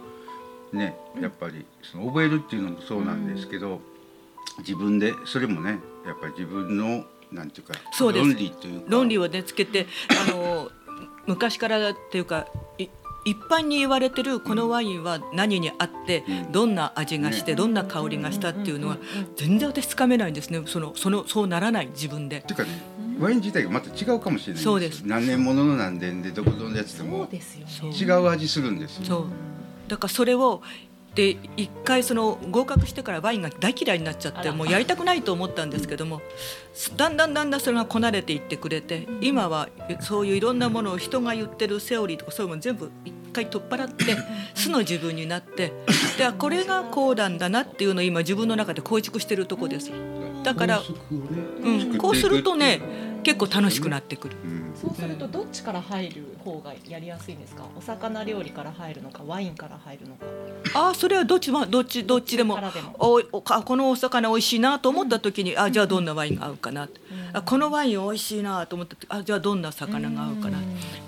[0.72, 0.76] い。
[0.76, 3.80] ねやっぱりその覚えるっていうのもそうなんですけど、
[4.58, 8.26] 自分でそれもねやっぱり自分のなんていうかそうです。
[8.26, 8.86] 論理というか。
[8.88, 9.86] 論理をねつけて
[10.28, 10.70] あの
[11.26, 12.46] 昔からっていうか
[12.78, 12.88] い
[13.28, 16.52] 一般に言われてるこのワインは何にあってうん。
[16.52, 18.98] どんな味がしてどんな香りがしたっていうのは
[19.36, 20.62] 全然私つかめないんですね。
[20.66, 22.38] そのそのそうならない自分で。
[22.38, 22.70] っていうかね
[23.20, 25.02] ワイン自体がまた違うかもしれないんそうです。
[25.02, 29.04] 何年ものの何年でどこぞのやつでも違う味するんですよ。
[29.04, 29.26] そう。
[29.88, 30.62] だからそれを
[31.14, 36.20] で一回その合格してからワインが大嫌いになっちゃってもうやりたくないと思ったんですけども
[36.96, 39.68] だんだんだんだんそれがこなれていってくれて今は
[40.00, 44.16] そういういろんなものを人が言ってるセオリーとかそういうもの全部一回取っ払って
[44.54, 45.72] 素の自分になって
[46.16, 49.90] であこれがこうなんだなっていうのを今自分の中で構築してるとこです。
[50.42, 50.80] だから
[51.62, 52.80] うん、こうするとね
[53.22, 54.36] 結構楽しくなってくる。
[54.44, 54.72] うん。
[54.74, 57.64] そうするとどっちから入る方がやりやすいんですか？
[57.76, 60.24] お魚料理から入るのかワインから入るのか。
[60.74, 62.58] ああそれはどっちもどっちどっちでも。
[62.98, 66.88] おおあこのお魚美味しいなと思った時にあじゃあどんなワインが合うかな、
[67.32, 70.58] あこのワイン美味しいなと思った時あじゃあどんな魚が合うかな、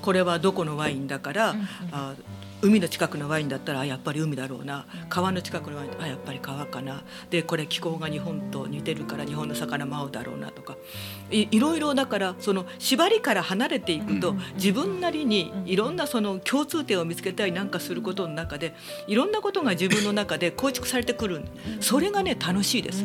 [0.03, 1.55] これはどこのワインだから、
[1.93, 2.14] あ
[2.62, 4.87] 海の近くのワインだったらあやっぱり海だろうな。
[5.09, 7.03] 川の近くのワインあやっぱり川かな。
[7.31, 10.77] でこれ気候が日本と似てるから日本の魚も合うだろうなとか。
[11.31, 18.75] いいろいろだからその縛りから離れていくと、自分なりにいろんなその共通点を見つけたりなんかすることの中で
[19.07, 21.42] いろんなことが自分の中で構築されてくる。
[21.81, 23.05] それがね楽しいです。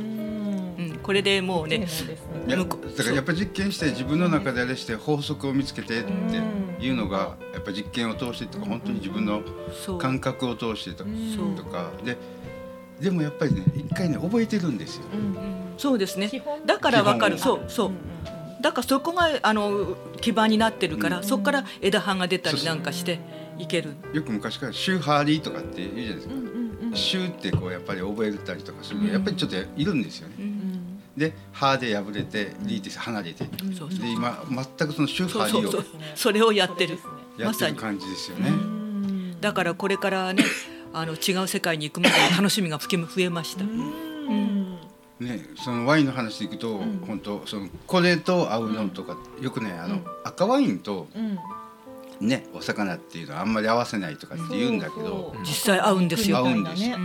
[1.06, 9.41] うん、これでもうねだからやっぱり実験して自分の中であれして法則を見つけてっていうのがやっぱり実験を通してとか本当に自分の
[10.00, 11.04] 感覚を通してと
[11.63, 12.18] かで
[13.00, 15.04] でもやっぱりね一回ね覚えてるんですよ。
[15.78, 16.32] そうですね。
[16.65, 17.36] だからわかる。
[17.36, 17.91] 基そうそう。
[18.62, 23.20] だからそこがあの基盤になってるから、そこから枝葉が出たりなんかして
[23.60, 23.96] いける。
[24.13, 26.34] よく昔から「シューハーリー」とかって言うじゃないですか。
[26.96, 30.36] シューってこうやっぱり覚えたりとかするのやっぱりちょっといるんですよね。
[31.17, 33.45] で「ハー」で破れて「リー」って離れて。
[33.78, 35.82] そうそうで今全くその「シューハーリー」をそう。
[35.82, 36.97] そうそれをやってる。
[37.38, 37.71] やまさに。
[37.71, 38.51] ってる感じですよね。
[39.41, 40.43] だからこれからね
[40.93, 43.63] あの違う世界に行くまでの楽しみが増えました。
[45.19, 51.08] ね、そのワインの話でいくと、本当そのこれと合うのとか、よくねあの、赤ワインと
[52.19, 56.38] ねお魚っていうのはあんまり合わせないとかって言うんだけど、実際合うんですよ。
[56.38, 56.84] 合うんです。
[56.84, 56.97] よ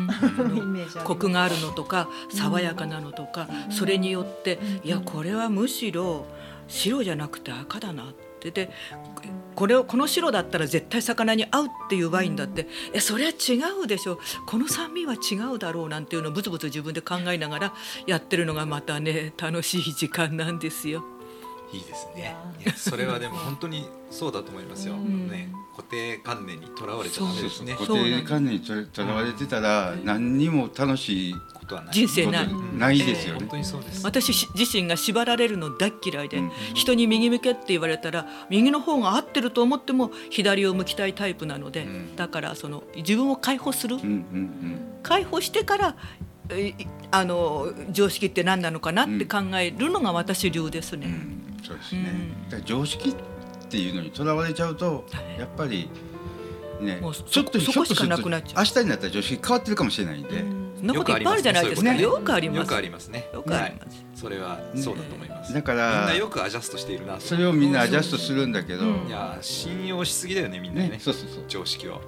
[1.04, 6.26] コクがあるのとか爽やかなのとか、それによっていやこれはむしろ
[6.68, 8.50] 白じゃなくて赤だなって。
[8.50, 8.70] で
[9.54, 14.18] これをこの白だったら絶対魚に合うっていうワインだってえそれは違うでしょ。
[14.46, 17.74] この酸味は違うだろうなんていうのをブツブツ自分で考えながら
[18.06, 21.04] やってるのがまたね楽しい時間なんですよ。
[21.72, 22.34] いいですね。
[22.64, 25.28] いやそれはでも本当にそうだと思いますよ、ん。
[25.28, 27.74] ね固定観念にとらわれちゃダメですね。
[27.74, 31.94] 固定観念にととらわれてたら、何にも楽しいことはない。
[31.94, 32.48] 人生ない。
[32.76, 33.40] ないですよね。
[33.40, 33.48] 本。
[33.50, 34.04] 当にそうです。
[34.04, 36.50] 私し自身が縛られるの大っ嫌いで、うん。
[36.74, 42.16] 人に右向けって言われたら右の方が合ってると思っても左を向きたいタイプなので、うん。
[42.16, 45.96] だからその自分を解放する、うんうん解放してから
[46.50, 51.06] えいあの常識って何なのかなって考えるのが私流ですね。
[51.06, 52.12] うんうん、そうですね。
[52.52, 52.64] うん。
[52.64, 53.14] 常識っ
[53.68, 55.40] ていうのにとらわれちゃうと、はい。
[55.40, 55.88] やっぱり
[56.80, 58.64] ねもうそちょっとそこしかなくなっちゃう。
[58.64, 60.38] 明日になったら常識変わってるかもしれないんで。
[60.38, 60.86] そん。
[60.86, 61.94] なこといっぱいあるじゃないですか。
[61.94, 62.58] よくあります。
[62.58, 63.28] よくありますね。
[63.34, 63.96] よくあります。
[63.96, 64.04] はい。
[64.14, 67.20] それはそうだと思います、だかみんならよくアジャストしているなと。
[67.20, 69.08] それをみんなアジャストするんだけど、うん。
[69.08, 70.90] いや信用しすぎだよねみんなね。
[70.90, 71.44] ね、そうそうそう。
[71.48, 72.02] 常識を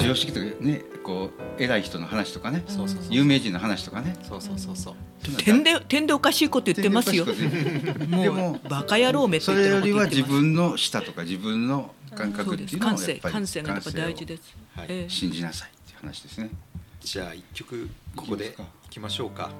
[0.00, 4.16] 常識とかね、こう偉い人の話とかね、そうそうそう有名人の話とかね。
[4.22, 4.94] そうそうそうそう。
[5.38, 7.26] 点で点でおかしいこと言ってますよ。
[8.08, 10.22] もうでもバカ野郎めってそ言ってるれよりは自。
[10.22, 14.42] 分の舌とか自分の感覚っていうのを感性やっぱり感性がやっぱ大事です。
[14.76, 15.10] はいええ。
[15.10, 16.50] 信じなさいっていう話ですね。
[17.00, 19.50] じゃあ一曲ここでいきましょうか。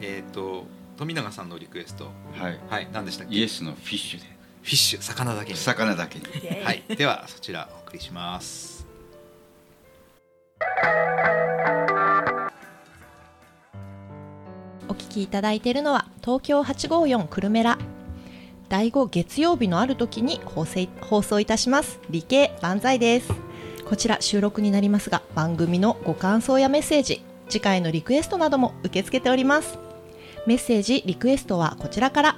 [0.00, 2.10] えっ、と富永さんのリクエスト。
[2.36, 2.58] はい。
[2.68, 3.34] はい何でしたっけ？
[3.36, 4.26] イエスのフィッシュで。
[4.62, 5.58] フィッシュ魚だけに。
[5.58, 6.24] 魚だけに。
[6.64, 6.82] はい。
[6.88, 8.77] ではそちらお送りします
[14.88, 17.78] お聞きいただいているのは東京854クルメラ。
[18.68, 22.00] 第5月曜日のある時に放送放送いたします。
[22.10, 23.32] 理系万歳です。
[23.88, 29.78] こちら収録になりますが番組のご感想やメッセージ次回のリクエストなども受け付けております。
[30.46, 32.36] メッセージリクエストはこちらから。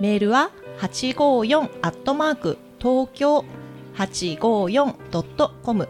[0.00, 3.44] メールは854アットマーク東京
[3.96, 5.88] 854.com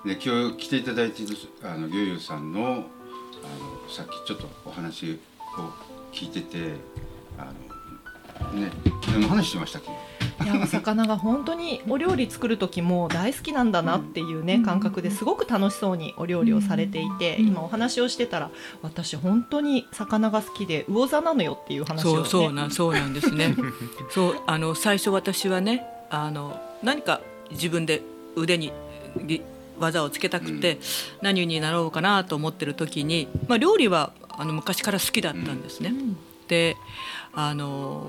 [0.04, 2.84] で今日来ていただいているあのゆうゆうさんのあの
[3.92, 5.18] さっきちょっとお話
[5.58, 5.72] を
[6.12, 6.74] 聞いてて
[7.38, 7.46] あ
[8.54, 8.70] のね
[9.08, 9.88] 何の話してましたっけ？
[10.44, 18.50] いやお魚が本当にお料理作る時も大好きなんだなっていうね感覚ですごく楽しそうにお料理をされていて今お話をしてたら
[18.82, 23.54] 私本当に魚が好きで魚座なのよっていう話を、ね、そうそうなんそうなんですね。
[24.10, 27.20] そうあの最初私はねあの何か
[27.50, 28.02] 自分で
[28.36, 28.72] 腕に
[29.24, 29.42] ぎ
[29.78, 30.78] 技をつけたくて、
[31.20, 35.92] 何になろうかなと思ってる時に、まあ、料理はあの昔から好きだったんですね。
[36.48, 36.76] で
[37.34, 38.06] あの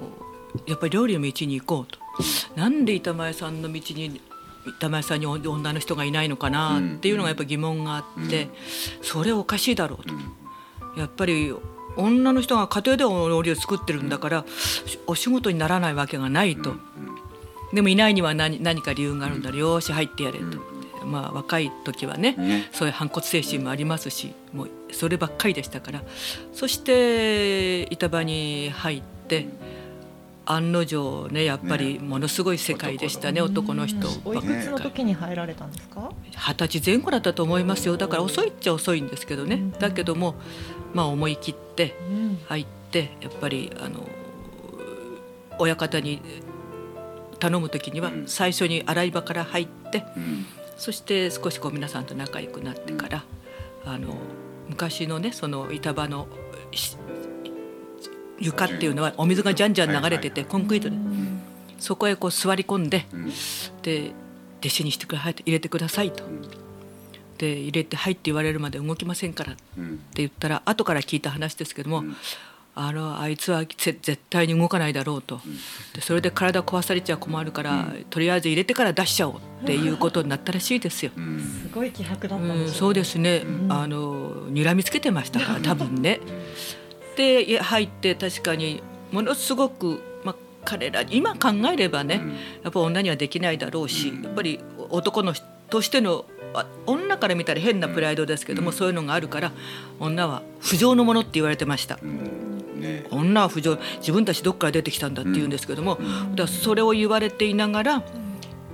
[0.65, 2.06] やっぱり料理の道に行こうと。
[2.55, 4.21] なんで板前さんの道に
[4.65, 8.49] 板前さんに女の人がいないのかなっていうのがやっぱ疑問があって、
[9.01, 10.13] それおかしいだろうと。
[10.99, 11.53] やっぱり
[11.95, 14.45] 女の人が家庭でお料理を作ってるんだから
[15.07, 16.75] お仕事にならないわけがないと。
[17.73, 20.45] でもいないには何何か理由があるんだよーし入ってやれと。
[21.05, 22.69] まあ若い時はねね。
[22.73, 26.03] そういう反骨精神もありますしもうそればっかりでしたから。
[26.53, 29.47] そして板場に入って
[30.47, 34.07] 案の定ねやっぱりものすごい世界でしたね男の人。
[34.25, 37.97] おいくつの時に入られたんですか、二十歳前後だったと思いますよ。
[37.97, 39.71] だから遅いっちゃ遅いんですけどね。
[39.79, 40.35] だけども
[40.93, 42.39] まあ思い切ってうん。
[42.47, 44.07] 入ってやっぱりあの
[45.59, 46.21] 親方に
[47.39, 50.45] 頼む時には最初に洗い場から入ってうん。
[50.77, 53.23] そして少しこう皆さんと仲良くなってから
[53.83, 54.15] あの
[54.69, 56.27] 昔のねその板場の
[56.71, 56.97] し
[58.39, 60.95] 床っていうのはお水がじゃんじゃん流れててコンクリートで。
[61.79, 63.31] そこへこう座り込んでうん。
[63.83, 64.11] で
[64.59, 66.23] 弟子にしてください入れてくださいと。
[67.37, 69.99] で入れて「はい」って言われるまで動きませんからってうん。
[70.15, 72.03] 言ったら後から聞いた話ですけども、
[72.73, 75.39] あのあいつはぜ絶対に動かないだろうと。
[75.93, 81.11] でそれで体壊されちゃ困るから、とりあえず入れてから出しちゃおうっていうことになったらしいですよ。
[81.15, 81.39] うん。
[81.39, 86.19] すごい気迫だったんうん、ですそうですね、あの睨みつけてましたから 多分ね。
[87.17, 92.21] でいや入って確かにものすごく、まあ、彼ら今考えればね、
[92.63, 99.51] やっぱ女にはできないだろうし、やっぱり男の人としてのあ女から見たら変なプライドですけども、そういうのがあるから
[99.99, 101.97] 女は不浄のものって言われてました。
[102.01, 102.79] うん。
[102.79, 103.05] ね。
[103.09, 105.97] 女は不浄自分たちどっから出てきたんだって言うんですけども、
[106.35, 108.03] だそれを言われていながら、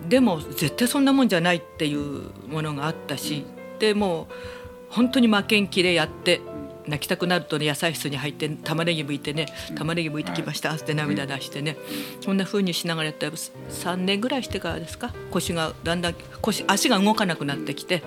[0.09, 3.45] でも絶対そんなもんじゃないっていうものがあったし、
[3.79, 4.33] でもう
[4.89, 6.41] 本当に負けん気でやって
[6.87, 11.77] 泣きたくなるとね野菜室に入って玉ねぎ剥いてね玉ねぎ剥いてきましたって涙出してね。
[12.21, 15.13] そんな風にしながらやったら3年ぐらいしてからですか？
[15.31, 18.03] 腰がだんだん腰足が動かなくなってきて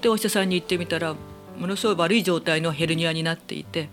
[0.00, 1.14] でお医者さんに行ってみたら
[1.58, 3.88] ものすごい悪い状態のヘルニアになっていて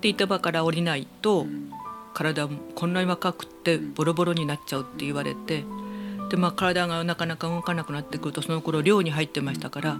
[0.00, 1.46] で板場から降りないと
[2.14, 5.64] 体もこんなに若くってボロボロになっちゃうって言われて
[6.32, 9.98] で、まあ、体がなかなか動かなくなってくるとその頃寮に入ってましたから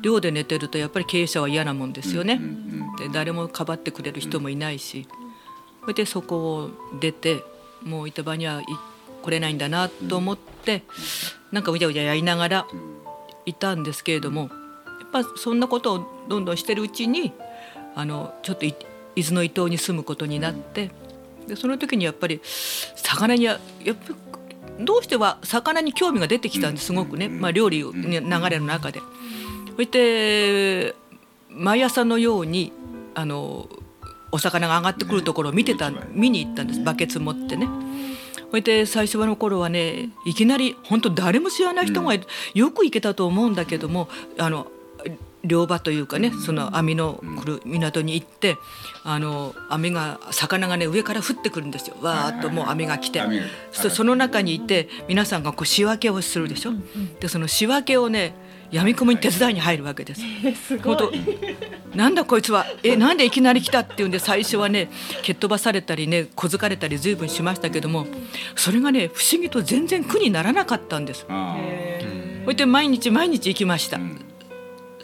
[0.00, 2.40] 寮で寝てるとやっぱり経営者は嫌なもんですよね。
[2.98, 5.06] で誰もかばってくれる人もいないし
[5.82, 6.70] それでそこを
[7.00, 7.44] 出て
[7.82, 8.64] もう板場にはい
[9.20, 10.84] 来れないんだなと思って
[11.52, 12.66] なんかうじゃうじゃやりながら
[13.44, 14.50] いたんですけれどもやっ
[15.12, 17.34] ぱそんなことをどんどんしてるうちに
[17.94, 18.74] あのちょっとい
[19.16, 20.90] 伊豆の伊東に住むことになって
[21.46, 22.40] でその時にやっぱり
[22.96, 24.14] 魚にはやっぱ
[24.80, 29.00] どうしては魚に興味が出てきたんですすごくね、まあ、料理の流れの中で。
[29.76, 30.94] そして
[31.50, 32.72] 毎朝のように
[33.14, 33.68] あの
[34.30, 36.82] お魚が上がってくるところを見てた見に行ったんです。
[36.82, 37.68] バケツ持ってね。
[38.50, 44.08] それで最初の頃はねいきなり本当誰も知らない人がよく行けたと思うんだけども
[44.38, 44.68] あの
[45.44, 48.56] 漁場というかねその網の来る港に行って
[49.04, 51.96] あの網が魚がね上から降ってくるんですよ。
[52.00, 53.22] わーっともう網が来て。
[53.72, 56.72] そその中にいて皆さんがこう仕分けをするでしょ。
[57.20, 58.34] でその仕分けをね
[58.70, 60.22] やみくもに手伝いに入るわけです。
[60.66, 61.20] すご本い。
[61.92, 62.66] 当なんだこいつは。
[62.82, 64.90] えなんでいきなり来たっていうんで最初はね
[65.22, 68.06] 蹴っ飛ばされたりね小づかれたり随分しましたけども
[68.56, 71.26] それがね不思議と全然苦にならなかったんです。
[71.28, 71.56] あ
[72.44, 73.98] それで毎日毎日行きました。
[73.98, 74.20] ん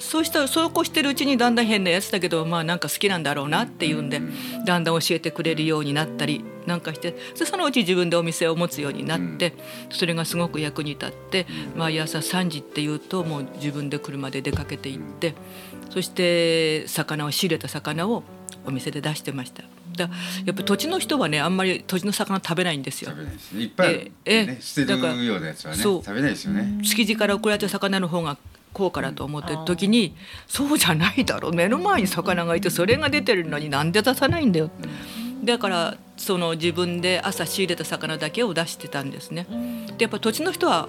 [0.01, 4.21] そうしたらそうこうしてるうちにだんだん変なやつだけどまあなんか好きなんだろうなっていうんで
[4.65, 9.55] だんだん教えてくれるようになったりなんかしてでそのうち自分でお店を持つようになって
[9.91, 15.35] それがすごく役に立って毎朝3時っていうともう自分で車で出かけて行って
[15.91, 18.23] そして魚を仕入れた魚を
[18.67, 19.65] お店で出してました。
[19.97, 23.11] だやっぱり土地の人はねあんまり土地の魚食べないんですよ。
[23.11, 23.19] 食。
[23.19, 23.63] べないですね。
[23.63, 25.83] いっぱいある、え捨てるようなやつはね。
[25.83, 26.81] 食べないですよね。
[26.85, 28.37] 築地から送られた魚の方が
[28.73, 30.15] 高価だと思ってる時に、
[30.47, 31.53] そうじゃないだろう。
[31.53, 34.67] 目の前に魚がいてそれが出てるのになんで出さないんだよ。
[34.67, 34.89] って、
[35.45, 39.47] だからその自分で朝仕入れた魚だけを出してたんですね。
[39.97, 40.89] でやっぱ土地の人は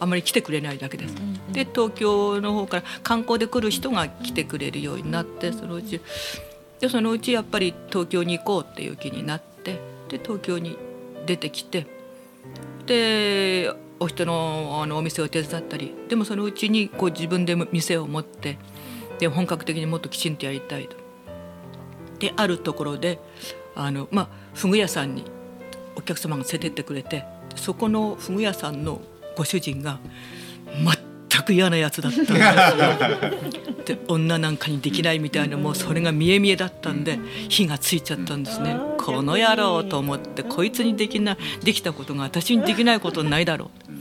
[0.00, 1.14] あまり来てくれないだけです。
[1.52, 6.00] で東京の方から観光で来る人が来てくれるようになってそのうち
[6.80, 9.78] でそのうちやっぱり東京に行こうっていう気になって
[10.08, 10.76] で東京に
[11.26, 11.86] 出てきて
[12.86, 13.72] で
[14.02, 18.58] お人のあのお店を手伝ったりでもそのうちにこう自分で店を持って
[19.18, 20.96] で本格的にもっときちんとやりたいと。
[22.18, 23.18] であるところで
[23.74, 25.24] あの、まあ、フグ屋さんに
[25.96, 27.24] お客様が連れてってくれて
[27.56, 29.00] そこのフグ屋さんの
[29.36, 29.98] ご主人が
[30.66, 31.11] 全
[31.42, 32.42] く嫌なやつだったん ですよ。
[33.84, 37.18] で女なんかにできないみたいなもうそれが見え見えだったんで
[37.48, 38.76] 火がついちゃったんですね。
[38.98, 43.92] この野郎と思ってこいつにできなできたことが私にできないことないだろう。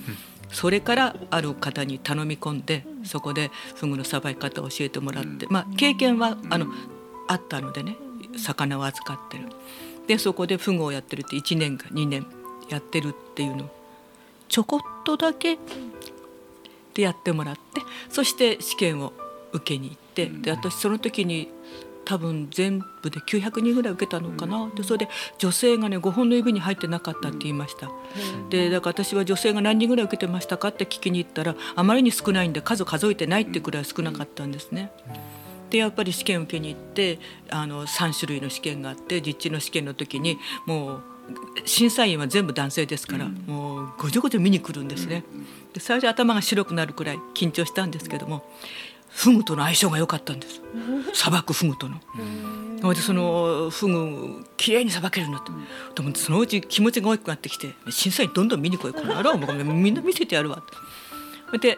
[0.52, 6.68] それからある方に頼み込んでそこでフグのさばき方を教えてもらって、まあ、経験はあの
[7.28, 7.96] あったのでね
[8.38, 9.46] 魚を扱ってる
[10.08, 12.26] でそこでフグをやってるって1年か2年
[12.70, 13.70] やってるっていうのを
[14.50, 15.58] ちょこっとだけ
[16.94, 17.62] でやってもらって
[18.10, 19.14] そして試験を
[19.54, 21.50] 受けに行ってで私その時に
[22.04, 24.70] 多分全部で900人ぐらい受けたのかな。
[24.76, 27.90] でそれで女性がね5本の指に入ってなかったって言いました。
[28.50, 34.92] でだから私は女性が何人ぐらい受けてましたかって聞きに行ったらあまりに少ないんで数数えてないってくらい少なかったんですね。
[35.70, 37.20] でやっぱり試験受けに行って
[37.50, 41.04] あの3種類の試験があって実地の試験の時にもう
[41.66, 45.24] 審査員は全部男性ですから、もうごちょごちょ見に来るんですね。
[45.74, 48.46] で最初頭が白くなるくらい緊張したんですけども
[49.08, 50.62] フグとの相性が良かったんです
[51.14, 52.94] さばくフグとの。
[52.94, 55.52] でそのフグきれいにさばけるのと、
[55.96, 60.64] でもそのうち気持ちが大きくなってきて審査員どんどん見に来いこの野郎もうみんな見せてやるわ
[61.52, 61.58] と。
[61.58, 61.78] で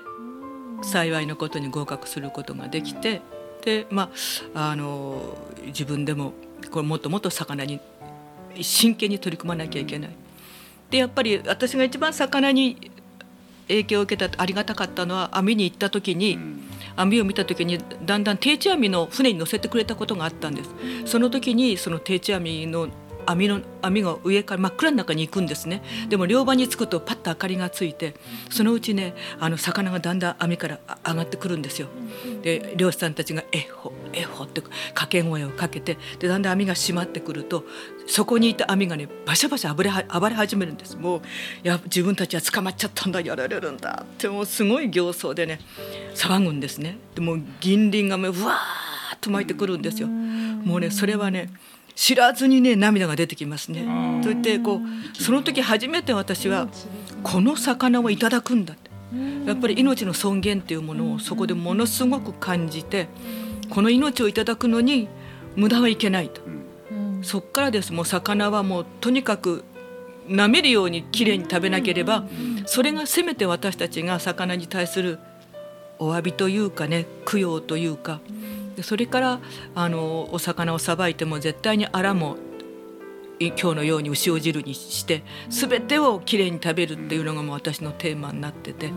[0.82, 3.22] 幸いのことに合格することができて
[3.64, 4.12] でま
[4.54, 5.38] ああの
[5.68, 6.34] 自分でも
[6.72, 7.80] これもっともっと魚に
[8.62, 10.10] 真剣に取り組まなきゃいけない。
[10.90, 12.92] でやっぱり私が一番魚に
[13.68, 16.38] 影響を受けたありがたかったのは網に行った時に、
[16.96, 20.70] 網を見た時にだんだん定置網の船に乗せてくれたことがあったんです。
[21.06, 22.90] その時にその定置網の
[23.26, 28.16] 網の網が上から真っ暗の中に行くんですねでも両場に着くとパッと明かりがついて
[28.50, 31.88] そのうちねあの魚がだんだん網から上がってくるんですよ。
[32.42, 37.66] で漁師さんたちが「えっほえっほ」って掛け声をかけてでだんだん網が閉まってくると
[38.08, 41.22] そこにいた網がねバシャバシャ暴れ暴れ始めるんですもう
[41.64, 45.60] いや自分たちは捕まっちゃったんだやられるんだってもうすごい形相でね
[46.16, 46.98] 騒ぐんですね。
[47.16, 50.08] でも銀鱗がもうわーっと巻いてくるんですよ。
[50.08, 51.50] もうねそれはね
[51.96, 53.86] 知らずにね涙が出てきますね。
[54.24, 56.68] といってこうその時初めて私は
[57.24, 58.92] この魚をいただくんだって。
[59.46, 63.08] やっぱり命の尊厳っていうものをそこでものすごく感じて
[63.70, 65.08] この命をいただくのに
[65.56, 66.42] 無駄はいけないと。
[67.22, 67.94] そっからです。
[67.94, 69.64] もう魚はもうとにかく
[70.28, 72.26] 舐めるようにきれいに食べなければ
[72.66, 75.20] それがせめて私たちが魚に対する
[76.00, 78.20] お詫びというかね供養というか。
[78.76, 79.40] でそれから
[79.76, 82.38] あのお魚をさばいても絶対にあらも
[83.40, 88.92] 今日のように牛を汁にして全てをきれいに食べるっていうのがもう私のテーマになってて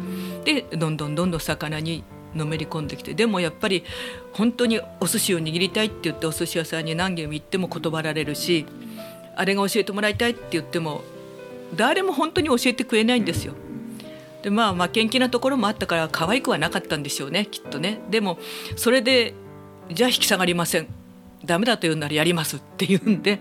[0.45, 2.05] でどんどんどんどん魚に
[2.35, 3.83] のめり込んできてでもやっぱり
[4.33, 8.67] 本当にお寿司を握りたいって言ってお寿司屋さんに何軒も行っても断られるし
[9.35, 11.03] あれが教えてもらいたいって言っても
[11.75, 13.55] 誰も本当に教えてくれないんですよ。
[14.43, 18.01] でまあ負けん気なところもあったから可愛くはなかったんでしょうねきっとね。
[18.11, 18.39] でも
[18.77, 19.35] それで
[19.93, 20.87] じゃあ引き下がりません。
[21.45, 23.41] ダメだと言うならやりますって言うんで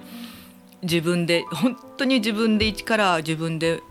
[0.82, 3.82] 自分で本当に自分で一から自分で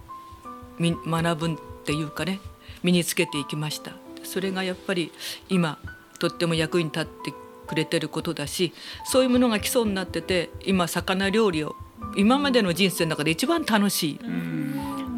[0.79, 2.39] 学ぶっていうかね
[2.83, 3.93] 身につけていきました。
[4.23, 5.13] それがやっぱり
[5.49, 5.79] 今
[6.19, 7.35] とっても役に立って
[7.67, 8.73] くれてることだし
[9.05, 11.75] そういうものが基礎になってて今魚料理を
[12.17, 14.21] 今までの人生の中で一番楽しい。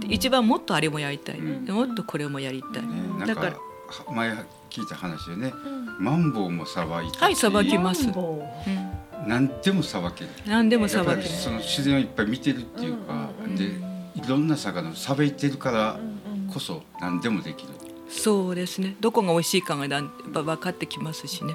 [0.08, 1.40] 一番もっとあれもやりたい。
[1.40, 3.26] もっとこれもやりたい。
[3.26, 3.56] だから
[4.12, 4.36] 前
[4.76, 5.54] 聞いた話でね、
[5.98, 8.08] マンボウもさばいてはいさばきます、
[9.26, 10.30] 何でもさばける。
[10.46, 11.28] 何でもさばける。
[11.30, 15.98] その自然をいっぱい見てるっていうか、でいろんな魚をさばいてるから
[16.52, 17.72] こそ何でもできる
[18.08, 18.96] そうですね。
[19.00, 21.54] どこが美味しいかがやっぱ分かってきますしね。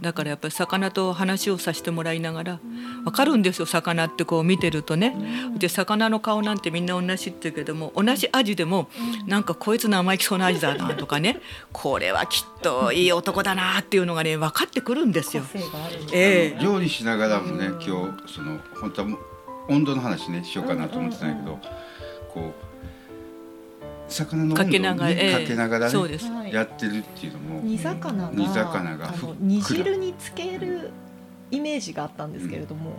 [0.00, 2.60] だからやっぱり魚と話をさせてもらいながら
[3.04, 5.16] 分かるんですよ魚ってこう見てるとね。
[5.56, 8.88] で魚の顔なんてみんな同じって言うけども同じ味でも
[9.26, 11.40] なんかこいつ生意気そうな味だなとかね。
[11.72, 15.42] これはきっといい男だなっていうのがね分かってくるんですよ。
[16.12, 19.08] えー、料理しながらもね今日その本当は
[19.68, 21.58] 温度の話ねしようかなと思ってたんだけど
[22.32, 22.67] こう
[24.08, 30.90] 魚の温度を、ね、かけながら,、えがらね、やってるっていうのも煮魚が煮魚が煮汁につける
[31.50, 32.92] イメージがあったんですけれども、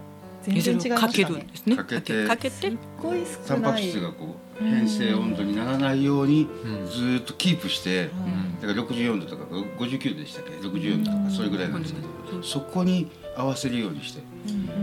[0.48, 1.48] うん、全然違いましたね。
[1.66, 1.76] ね。
[1.76, 2.56] かけてかけて。
[2.56, 6.48] すっごいタンパク質がこう変性温度にならないように
[6.92, 8.10] ずっとキープして、
[8.62, 9.44] だから64度とか
[9.78, 14.22] 59度でしたっけ？64度とかそれぐらいなんですけど、そこに合わせるようにして、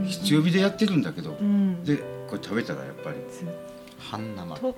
[0.06, 1.36] 必要日でやってるんだけど、
[1.84, 1.96] で
[2.28, 3.16] これ食べたらやっぱり
[3.98, 4.74] 半生と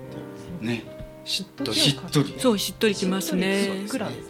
[0.61, 0.83] ね
[1.29, 1.75] しっとり。
[1.75, 2.35] しっとり。
[2.39, 3.85] そうしっとりきますね。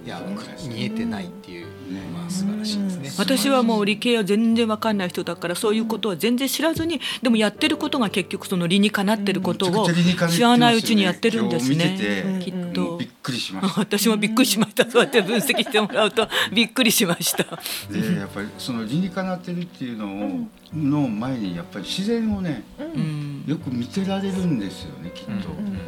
[0.05, 0.21] いや
[0.67, 1.67] 見えてないっていう
[2.13, 3.11] まあ素晴らしいですね。
[3.17, 9.87] 私はもう理系は全然わかんない人だからそういうことは全然知らずにでもやってることが結局その理にかなってることを
[10.29, 12.41] 知らないうちにやってるんですね。
[12.43, 12.95] きっもと。
[12.95, 13.79] うびっくりしました。
[13.79, 14.89] 私もびっくりしました。
[14.89, 17.43] そうやって分析してもらうと びっくりしました。
[17.91, 23.43] でやっぱりその理にかなってるっていうのを、の前にやっぱり自然をねうん。
[23.47, 25.31] よく見てられるんですよねきっと、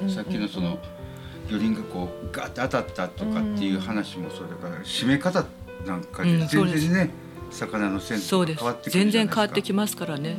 [0.03, 0.09] うん。
[0.09, 0.79] さっきのその
[1.51, 5.45] 魚鱗がこうガッと当たったとかっていう話もそうだから締め方
[5.85, 6.81] なんかでうんそうです。
[6.81, 7.13] 全然ね、
[7.49, 9.35] 魚の鮮度そうですが変わってくる全じゃないですか。
[9.35, 10.37] 然変わってきますからね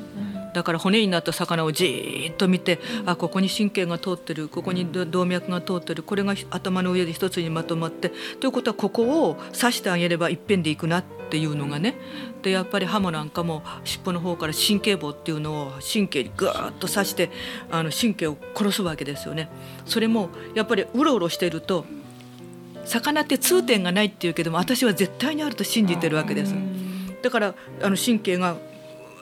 [0.53, 11.97] だから骨になった魚をじーっと見てあここに神経が通ってるここに動脈が通ってるこれが頭の上で一つにまとまってということはここを刺してあげればいっぺんでいくなっていうのがね
[12.43, 17.31] でやっぱりハモなんかも尻尾の方から神経棒っていうのを神経にぐーっと刺して
[17.71, 19.49] あの神経を殺すわけですよね。
[19.87, 21.87] それもやっぱりうろうろしていると
[22.85, 26.55] 魚って痛点がないっていうけども私は絶対にあると信じてるわけです。
[27.23, 28.57] だからあの神経が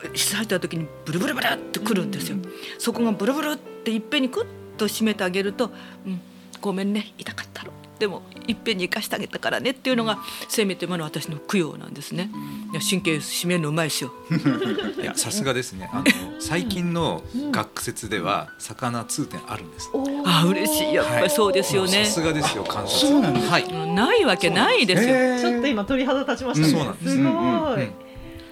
[0.08, 2.38] 刺した時にブルブルブルってくるんですよ。
[2.78, 4.46] そこがブルブルっていっぺんにクッ
[4.76, 5.70] と締めてあげると
[6.06, 6.20] 「うん、
[6.60, 12.30] ごめんね痛かったろ」でもいっぺんに生かしてあげたからねっていうのがせめてもの私の供養なんですね。
[12.72, 14.12] いや神経締めるのうまいですよ。
[15.00, 15.90] いやさすがですね。
[15.92, 16.04] あの
[16.40, 19.90] 最近の学説では魚通点あるんです。
[20.24, 20.94] あ嬉しい。
[20.94, 22.06] やっぱりそうですよね。
[22.06, 22.12] さ。
[22.12, 23.06] すがですよ観察。
[23.06, 23.48] そうなんです。
[23.48, 23.64] はい。
[23.64, 25.02] うんないわけないです
[25.46, 25.50] よ。
[25.50, 26.72] ちょっと今鳥肌立ちましたね。
[26.72, 27.10] そうなんです。
[27.10, 27.24] すごい。
[27.24, 27.92] うん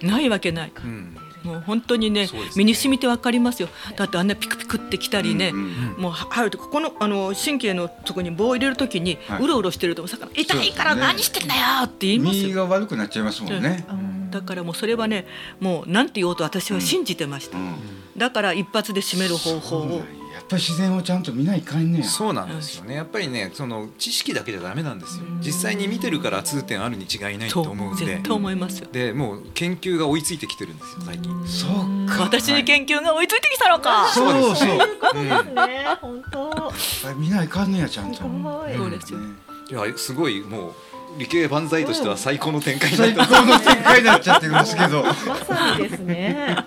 [0.01, 0.71] ないわけない。
[0.77, 3.69] うんもう本当にねね身に染みてわかりますよ。
[3.95, 5.49] だってあんなピクピクってきたりね。
[5.49, 5.69] うんうん
[5.99, 12.67] もう入るとここのあの神経のとこに棒を入れるときに、はいうろうろしてると魚痛いから何してんだよって言います身よ。
[12.67, 13.85] が悪くなっちゃいますもんね、
[14.31, 15.25] だからもうそれはね
[15.59, 17.57] もうなんて言おうと私は信じてました。
[17.57, 17.75] うん
[18.17, 20.01] だから一発で締める方法を。
[20.49, 22.05] やっぱり自然をちゃんと見ないかんねや。
[22.05, 22.95] そうなんですよね。
[22.95, 25.25] やっぱりねその知識だけじゃダメなんですよ。
[25.41, 28.05] 実際に見てるから通点あるに違いないとそう思うんで。
[28.05, 28.87] 絶対思いますよ。
[28.91, 31.47] でもう研究が追いついてきてるんですよ最近。
[31.47, 32.23] そうか。
[32.23, 34.07] 私に研究が追いついてきたのか。
[34.11, 34.69] そうそう。
[34.69, 35.85] やっそうですね。
[36.01, 36.73] 本当。
[37.17, 38.17] 見ないかんねやちゃんと。
[38.17, 38.75] すごい。
[38.75, 39.19] そうですよ。
[39.19, 39.35] ね
[39.69, 40.73] いやすごいもう
[41.19, 45.03] 理系万歳としては最高の展開にな最高の展開になっちゃってますけど。
[45.03, 46.57] まさにですね。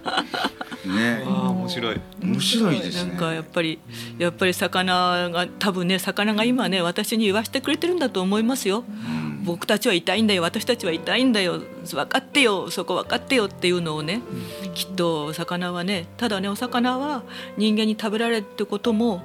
[0.89, 1.23] ね。
[1.27, 2.01] ああ面白い。
[2.23, 3.11] 面白いですね。
[3.11, 3.79] なんかやっぱり
[4.19, 8.85] やっぱり魚が多分ね魚が今ね私に言わせてくれてるんだと思いますよ。
[8.89, 9.45] うん。
[9.45, 11.61] 僕たちは痛いんだよ私たちは痛いんだよ
[11.91, 14.21] 分かってよそこ分かってよっていうのをね、
[14.73, 17.25] きっとお魚はねただねお魚は
[17.57, 19.21] 人間に食べられるってことも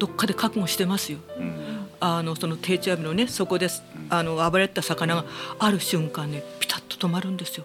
[0.00, 1.18] どっかで覚悟してますよ。
[1.38, 1.70] うん。
[2.00, 5.24] あのその定置網のねそこですあの暴れた魚が
[5.58, 7.64] ある瞬間ねピタッと止まるんですよ。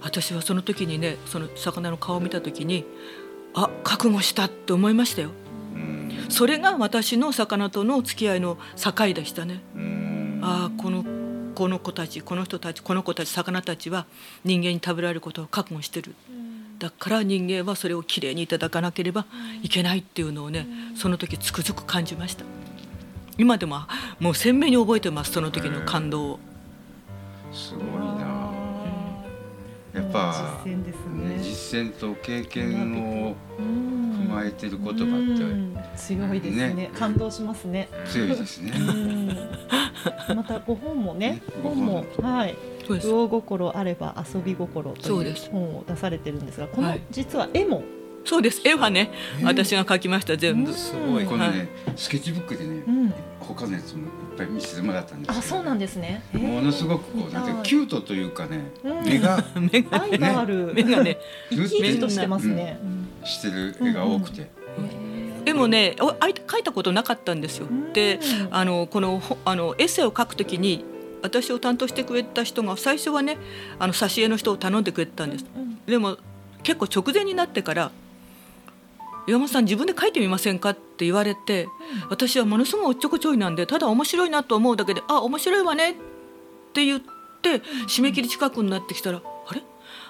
[0.00, 2.84] 私はその時にねその魚の顔を見た時に
[3.54, 5.30] あ覚悟したって思いましたよ。
[5.74, 9.62] うんそれが私の魚との付き合いの境でしたね。
[9.74, 11.04] うんああこの
[11.54, 14.06] この子たちこの人たちこの子たち魚たちは
[14.44, 16.14] 人間に食べられることを覚悟してる。
[16.78, 19.24] だから人間はそれをきれいにいただかなければ
[19.62, 22.44] いけないっていうのをねその時つくづく感じました
[23.42, 23.80] 今でも
[24.20, 26.38] もう鮮明に覚えてますその時の感動を。
[27.52, 27.84] すごい
[28.20, 28.52] な。
[29.92, 31.36] やっぱ実践ですね。
[31.36, 31.42] ね。
[31.42, 34.12] 実践と経験をうん。
[34.28, 35.76] 踏まえてる言葉うん。
[35.96, 36.74] 強いですね。
[36.74, 36.90] ね。
[36.94, 37.88] 感動しますね。
[37.92, 38.72] って強いですね。
[38.78, 39.26] うん。
[40.36, 42.04] またご本もねね、本も。
[42.22, 45.50] はい、魚心あれば遊び心というそうです。
[45.50, 47.00] 本を出されてるんですが、このはい。
[47.10, 47.82] 実は絵も、
[48.24, 48.60] そうです。
[48.64, 49.10] 絵はね
[49.42, 50.70] 私が描きました全部。
[50.70, 50.76] うん。
[50.76, 51.24] すごい。
[51.24, 54.08] このねはいスケッチブックでねうん、他のやつもいっ
[54.38, 56.22] ぱい見せてもらったんですあそうなんですね。
[56.32, 59.04] ものすごくこうなんてキュートというかねうん。
[59.04, 61.18] 目が目が愛がある、目がね
[61.50, 62.78] 生き生きとしてますね。
[63.24, 64.50] してる絵が多くて。
[65.44, 67.66] 絵もねおあい描いたことなかったんですよ。
[67.70, 67.92] うん。
[67.92, 68.20] で
[68.50, 70.84] あのこのほあのエッセイを書くときに
[71.22, 73.38] 私を担当してくれた人が最初はね
[73.78, 75.44] あの挿絵の人を頼んでくれてたんです。
[75.54, 75.78] うん。
[75.84, 76.16] でも
[76.62, 77.90] 結構直前になってから
[79.26, 81.68] 「岩本さん自分で書いてみませんか?」って言われて
[82.10, 85.94] 私はものすごいおっちょこちょいなんでただ面白いなと思うだけで「あ面白いわね」っ
[86.72, 87.00] て言っ
[87.42, 89.62] て締め切り近くになってきたら「あれ？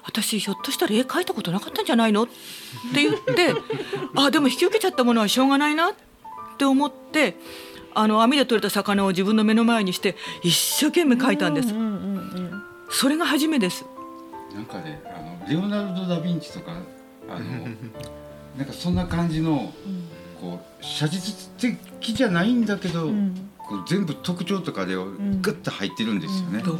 [0.04, 3.54] 私ひょっとしたら絵描いたことなかったんじゃないの?」って言って
[4.16, 5.94] 「あでも引き受けちゃったものはしょうがないな」っ
[6.58, 7.36] て思って
[7.94, 11.88] あの網で取れた魚を自分の目の前にして一生懸命描いたんですうんうんう
[12.56, 13.84] んそれが初めです
[14.54, 16.72] なんかねあのレオナルド・ダ・ヴィンチとか
[17.28, 17.68] あの
[18.56, 20.02] なんかそんな感じのうん。
[20.40, 23.50] こう写実的じゃないんだけど、うん。
[23.58, 25.40] こう全部特徴とかでん。
[25.40, 26.62] グッと入ってるんですよね。
[26.64, 26.78] そう。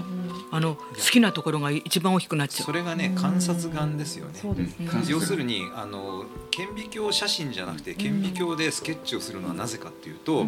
[0.55, 4.39] あの好きなところが一番大きくなっちゃそうれがね観察眼ですよね。
[4.43, 4.75] ね。
[5.09, 10.45] 要するにあの顕微鏡写真じゃなくて顕微鏡でスケッチをするのはなぜかっていうと、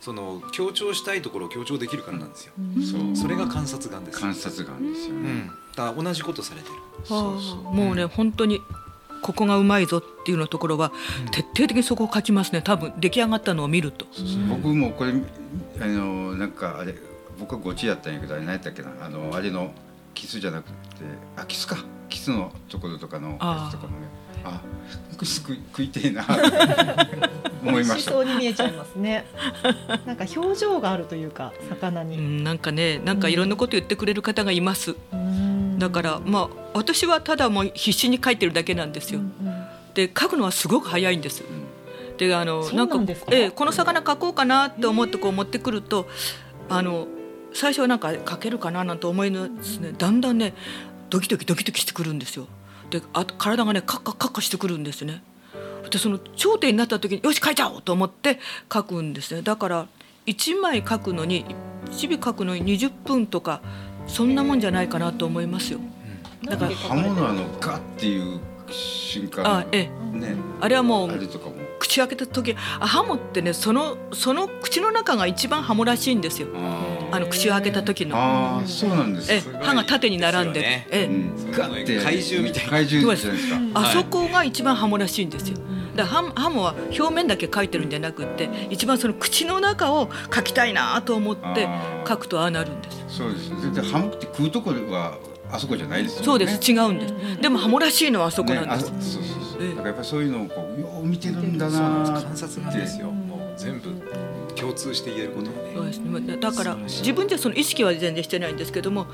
[0.00, 2.52] その強調したいところを強調できるからなんですよ。
[2.92, 3.16] そう。
[3.16, 4.20] それが観察眼です。
[4.20, 6.74] 観察眼ですよね、うん、だから同じことされてる。
[7.04, 7.74] そうそう。
[7.74, 8.60] もうね本当に
[9.26, 10.92] ここがうまいぞっていうのところは
[11.32, 12.62] 徹底的にそこを書きますね。
[12.62, 14.06] 多分出来上がったのを見ると。
[14.48, 15.14] 僕もこれ
[15.80, 16.94] あのなんかあれ
[17.40, 18.92] 僕はゴチやったんやけどあれ何やったっけな。
[19.00, 19.72] あのあれの
[20.14, 20.76] キスじゃなくて
[21.36, 21.76] あキスか。
[22.08, 23.36] キスのところとかのや
[23.68, 24.06] つとかもね。
[24.44, 24.60] あ
[25.18, 26.24] キス食い食いてえな。
[27.66, 27.94] 思いました。
[27.94, 29.26] 美味しそうに見えちゃいますね。
[30.06, 32.16] なんか表情があるというか魚うに。
[32.16, 34.94] んなんかねなんかいろんなこと言ってくれる方がいます。
[35.12, 35.78] うん。
[35.80, 39.20] だからまあ私はただもう必死に書いてるだけなんですよ。
[39.94, 41.42] で書くのはすごく早いんです。
[42.18, 42.98] であのなんか？
[43.30, 46.06] ええこの魚書こうかなって思ってこう持ってくると
[46.68, 47.06] あの
[47.54, 50.52] 最初はなんか書けるかななんて思いのですねだんだんね
[51.08, 52.46] ドキドキドキドキしてくるんですよ。
[52.90, 55.22] であと体がねカッカカッカしてくるんですね。
[55.90, 58.38] でその頂点になった時によし書いちゃおうと思って
[58.72, 59.42] 書くんですね。
[59.42, 59.86] だから
[60.26, 61.46] 1枚書くのに
[61.90, 63.62] 1尾書くのに20分とか
[64.06, 65.80] そんなもんじゃないかなと思いますよ。
[66.46, 68.40] だから刃物あのガッっていう
[68.70, 70.18] 瞬間あええ。
[70.18, 70.36] ね。
[70.60, 71.54] あれはもうあれとかも。
[71.78, 76.48] 口開けた時あハモってねそのその口の中が一番ハモらしいんですよ。
[76.54, 78.16] ああの口を開けた時の。
[78.16, 79.32] あーそうなんです。
[79.32, 80.60] え歯が縦に並んで。
[80.60, 80.88] ね。
[80.90, 81.52] えうん。
[81.52, 82.70] ガッて怪獣みたいな。
[82.70, 83.60] 怪獣じゃないですか。
[83.74, 85.58] あそこが一番ハモらしいんですよ。
[85.96, 91.66] だからハハモは表面だけ描いてるんじゃなくって一番その口の中を描きたいなと思って
[92.04, 95.16] 描くとああなるんですそうです絶対ハモって食うところは
[95.56, 96.24] あそこじゃないですよね。
[96.26, 96.72] そうです。
[96.72, 97.14] 違うんです。
[97.40, 99.68] でもハモらしいのはあそこなんです、ねあそうそうそうええ。
[99.70, 103.10] だからやっぱりそういうのをこうよう見てるんだなんなです観察眼ですよ。
[103.10, 103.90] もう全部
[104.54, 105.72] 共通して言えることをね。
[105.74, 106.36] そうですね。
[106.36, 109.06] だから自分じゃその意識は全然してないんですけども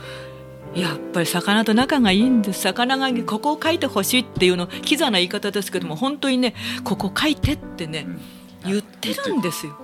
[0.74, 2.62] やっぱり魚と仲がいいんです。
[2.62, 8.20] 魚がここを書いてほしいっていうのキザな言い方ですけども本当にねここ書いてってねうん。
[8.70, 9.76] 言ってるんですよ。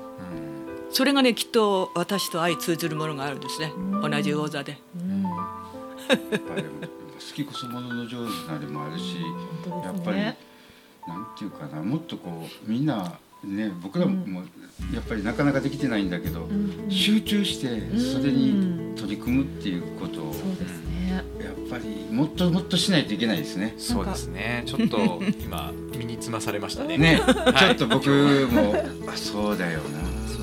[0.91, 3.73] それがねきっと私と相通ずるものがあるんですね。
[4.03, 4.73] 同じ魚座で。
[4.73, 5.58] やっぱり
[6.09, 9.17] 好きこそものの上手なりもあるし
[9.69, 10.49] 本当やっぱり。
[11.09, 14.43] なんていうかなもっとこうみんなね僕らも
[14.93, 16.47] やっぱりなかなかできてないんだけど、
[16.89, 21.11] 集中してそれに取り組むっていうことをそうですね。
[21.11, 21.25] やっ
[21.71, 23.75] ぱりもっともっとしないといけないですね。
[23.79, 24.65] そうですね。
[24.67, 26.99] ちょっと 今身につまされましたね。
[26.99, 28.09] ね、はいちょっと僕
[28.53, 28.75] も
[29.11, 29.81] あそうだよ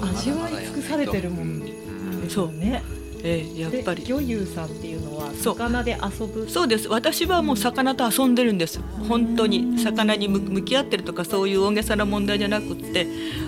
[0.01, 0.09] な。
[0.09, 2.84] 味わい尽くされてるもんうんですよね。
[3.28, 4.03] ええやっぱり。
[4.03, 6.47] で魚友さんっていうのは魚で遊ぶ？
[6.47, 6.88] そうです。
[6.88, 8.80] 私はもう魚と遊んでるんです。
[9.09, 9.80] 本当に。
[9.80, 13.07] 魚に向向き合ってるとかそういう大げさな問題じゃなくって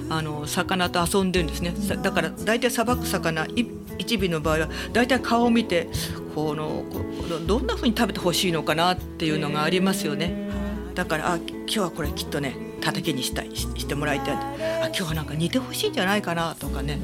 [0.09, 1.75] あの魚と遊んでるんですね。
[1.77, 3.67] さだから大体さばく魚い
[3.99, 5.87] 一尾の場合は大体顔を見て
[6.33, 6.99] このこ
[7.29, 10.49] どどんな風に食べてほしいのかなっていうのがありますよね。
[10.95, 14.35] だからあ今日はこれきっとねたたきにしたいししてもらいたい。
[14.35, 16.99] あ今日はなんか似てほしいんじゃないかなとかね。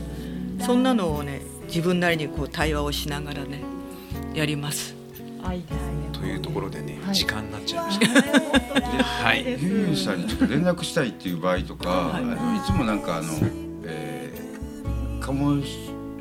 [0.66, 1.42] そんなのをね
[1.74, 3.64] 自分なりにこう対話をしながらね
[4.36, 4.94] やります。
[5.44, 5.78] 愛ですね。
[6.14, 9.04] というところでね、はい時間になっちゃいました。
[9.04, 9.42] はい。
[9.42, 13.34] いユーユーさんにちょっと連絡したいっていう場合とか、はいあのいつもなんかあの、
[13.86, 15.64] えー、鴨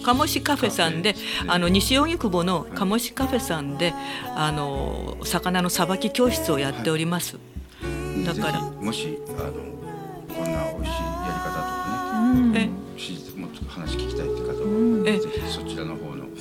[0.02, 1.14] 鴨志カフェさんで
[1.46, 3.92] あの西荻窪の鴨志カフェさんで
[4.34, 7.36] あの魚のさばき教室をやっております。
[8.24, 9.52] だからもしあの
[10.34, 12.82] こんな美味しいやり方とかうん
[13.42, 15.18] もっと話聞きたいって方は、え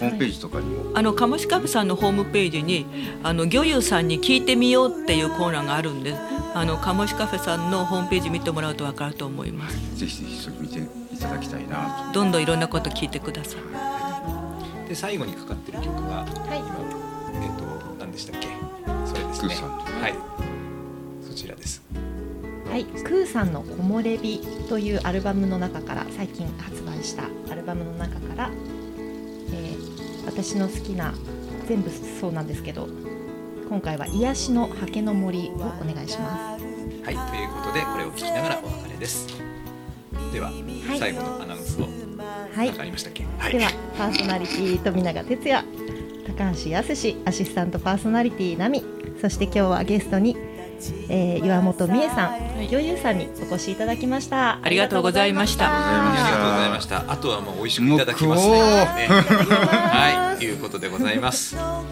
[0.01, 2.87] ホームページとかにも、あの鴨志カフェさんのホームページに
[3.23, 6.15] あの魚友さんに聞いてみようっていうコーナーがあるんで
[6.53, 9.77] あの鴨志カフェさんのホームページ見てもらうと分かると思います。
[9.99, 14.89] ぜひぜひそれ見ていただきたいなどんどんいろんなこと聞いてください。
[14.89, 16.55] で最後にかかってる曲が、今
[17.35, 17.63] えっ、と
[17.99, 18.47] 何でしたっけ？
[19.05, 19.49] それですね。
[19.49, 20.15] クーさんはい。
[21.21, 21.81] そちらです。
[22.69, 28.80] はい、クーさんの木漏れ日というアルバムの中から最近発売したアルバムの中から、えー
[30.33, 31.13] 私の好きな
[31.67, 32.87] 全部そうなんですけど
[33.69, 35.59] 今回は癒しの刷毛の森をお
[35.93, 37.03] 願いしまはい。
[37.03, 37.15] という
[37.49, 39.27] ことでこれを聞きながらお別れです。
[40.31, 41.91] では、はい最後のアナウンスをす。
[42.55, 43.25] はい何かありましたっけ？
[43.37, 43.53] はい。
[43.53, 45.65] ではパーソナリティ富永哲也
[46.27, 46.91] 高橋康
[47.25, 48.83] アシスタントパーソナリティナミ
[49.19, 50.35] そして今日はゲストに、
[51.09, 54.59] えー岩本美恵さん、女優さんにお越しいただきました。
[54.61, 55.65] ありがとうございました。
[55.67, 57.03] ありがとうございました。
[57.07, 58.53] あとはもう美味しくいただきますね。
[58.53, 61.55] もうねしたはい、ということでございます。
[61.57, 61.83] あ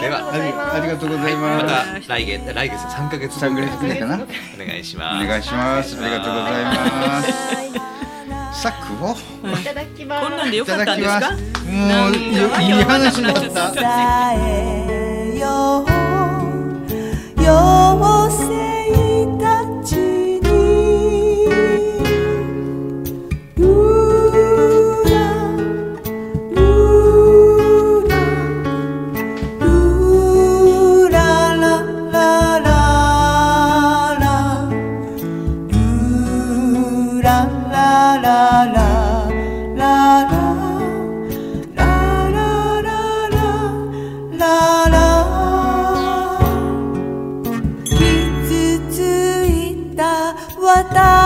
[0.00, 0.76] りがとうございます。
[0.76, 1.60] ありがとうございまま
[2.00, 4.18] す、た来月来月三ヶ月後三ぐらいぐらいかなお
[4.58, 5.26] 願いしおます。
[5.26, 5.96] 願いします。
[6.02, 7.32] ありがとうございます。
[7.54, 7.70] はい。
[8.52, 10.26] さあ食おういただきます。
[10.26, 11.30] こんなんでよかったんですか？
[11.30, 11.36] も
[12.08, 15.99] うかいい話だっわけわかんなったえ
[17.42, 18.99] よう妖
[50.72, 51.19] 我。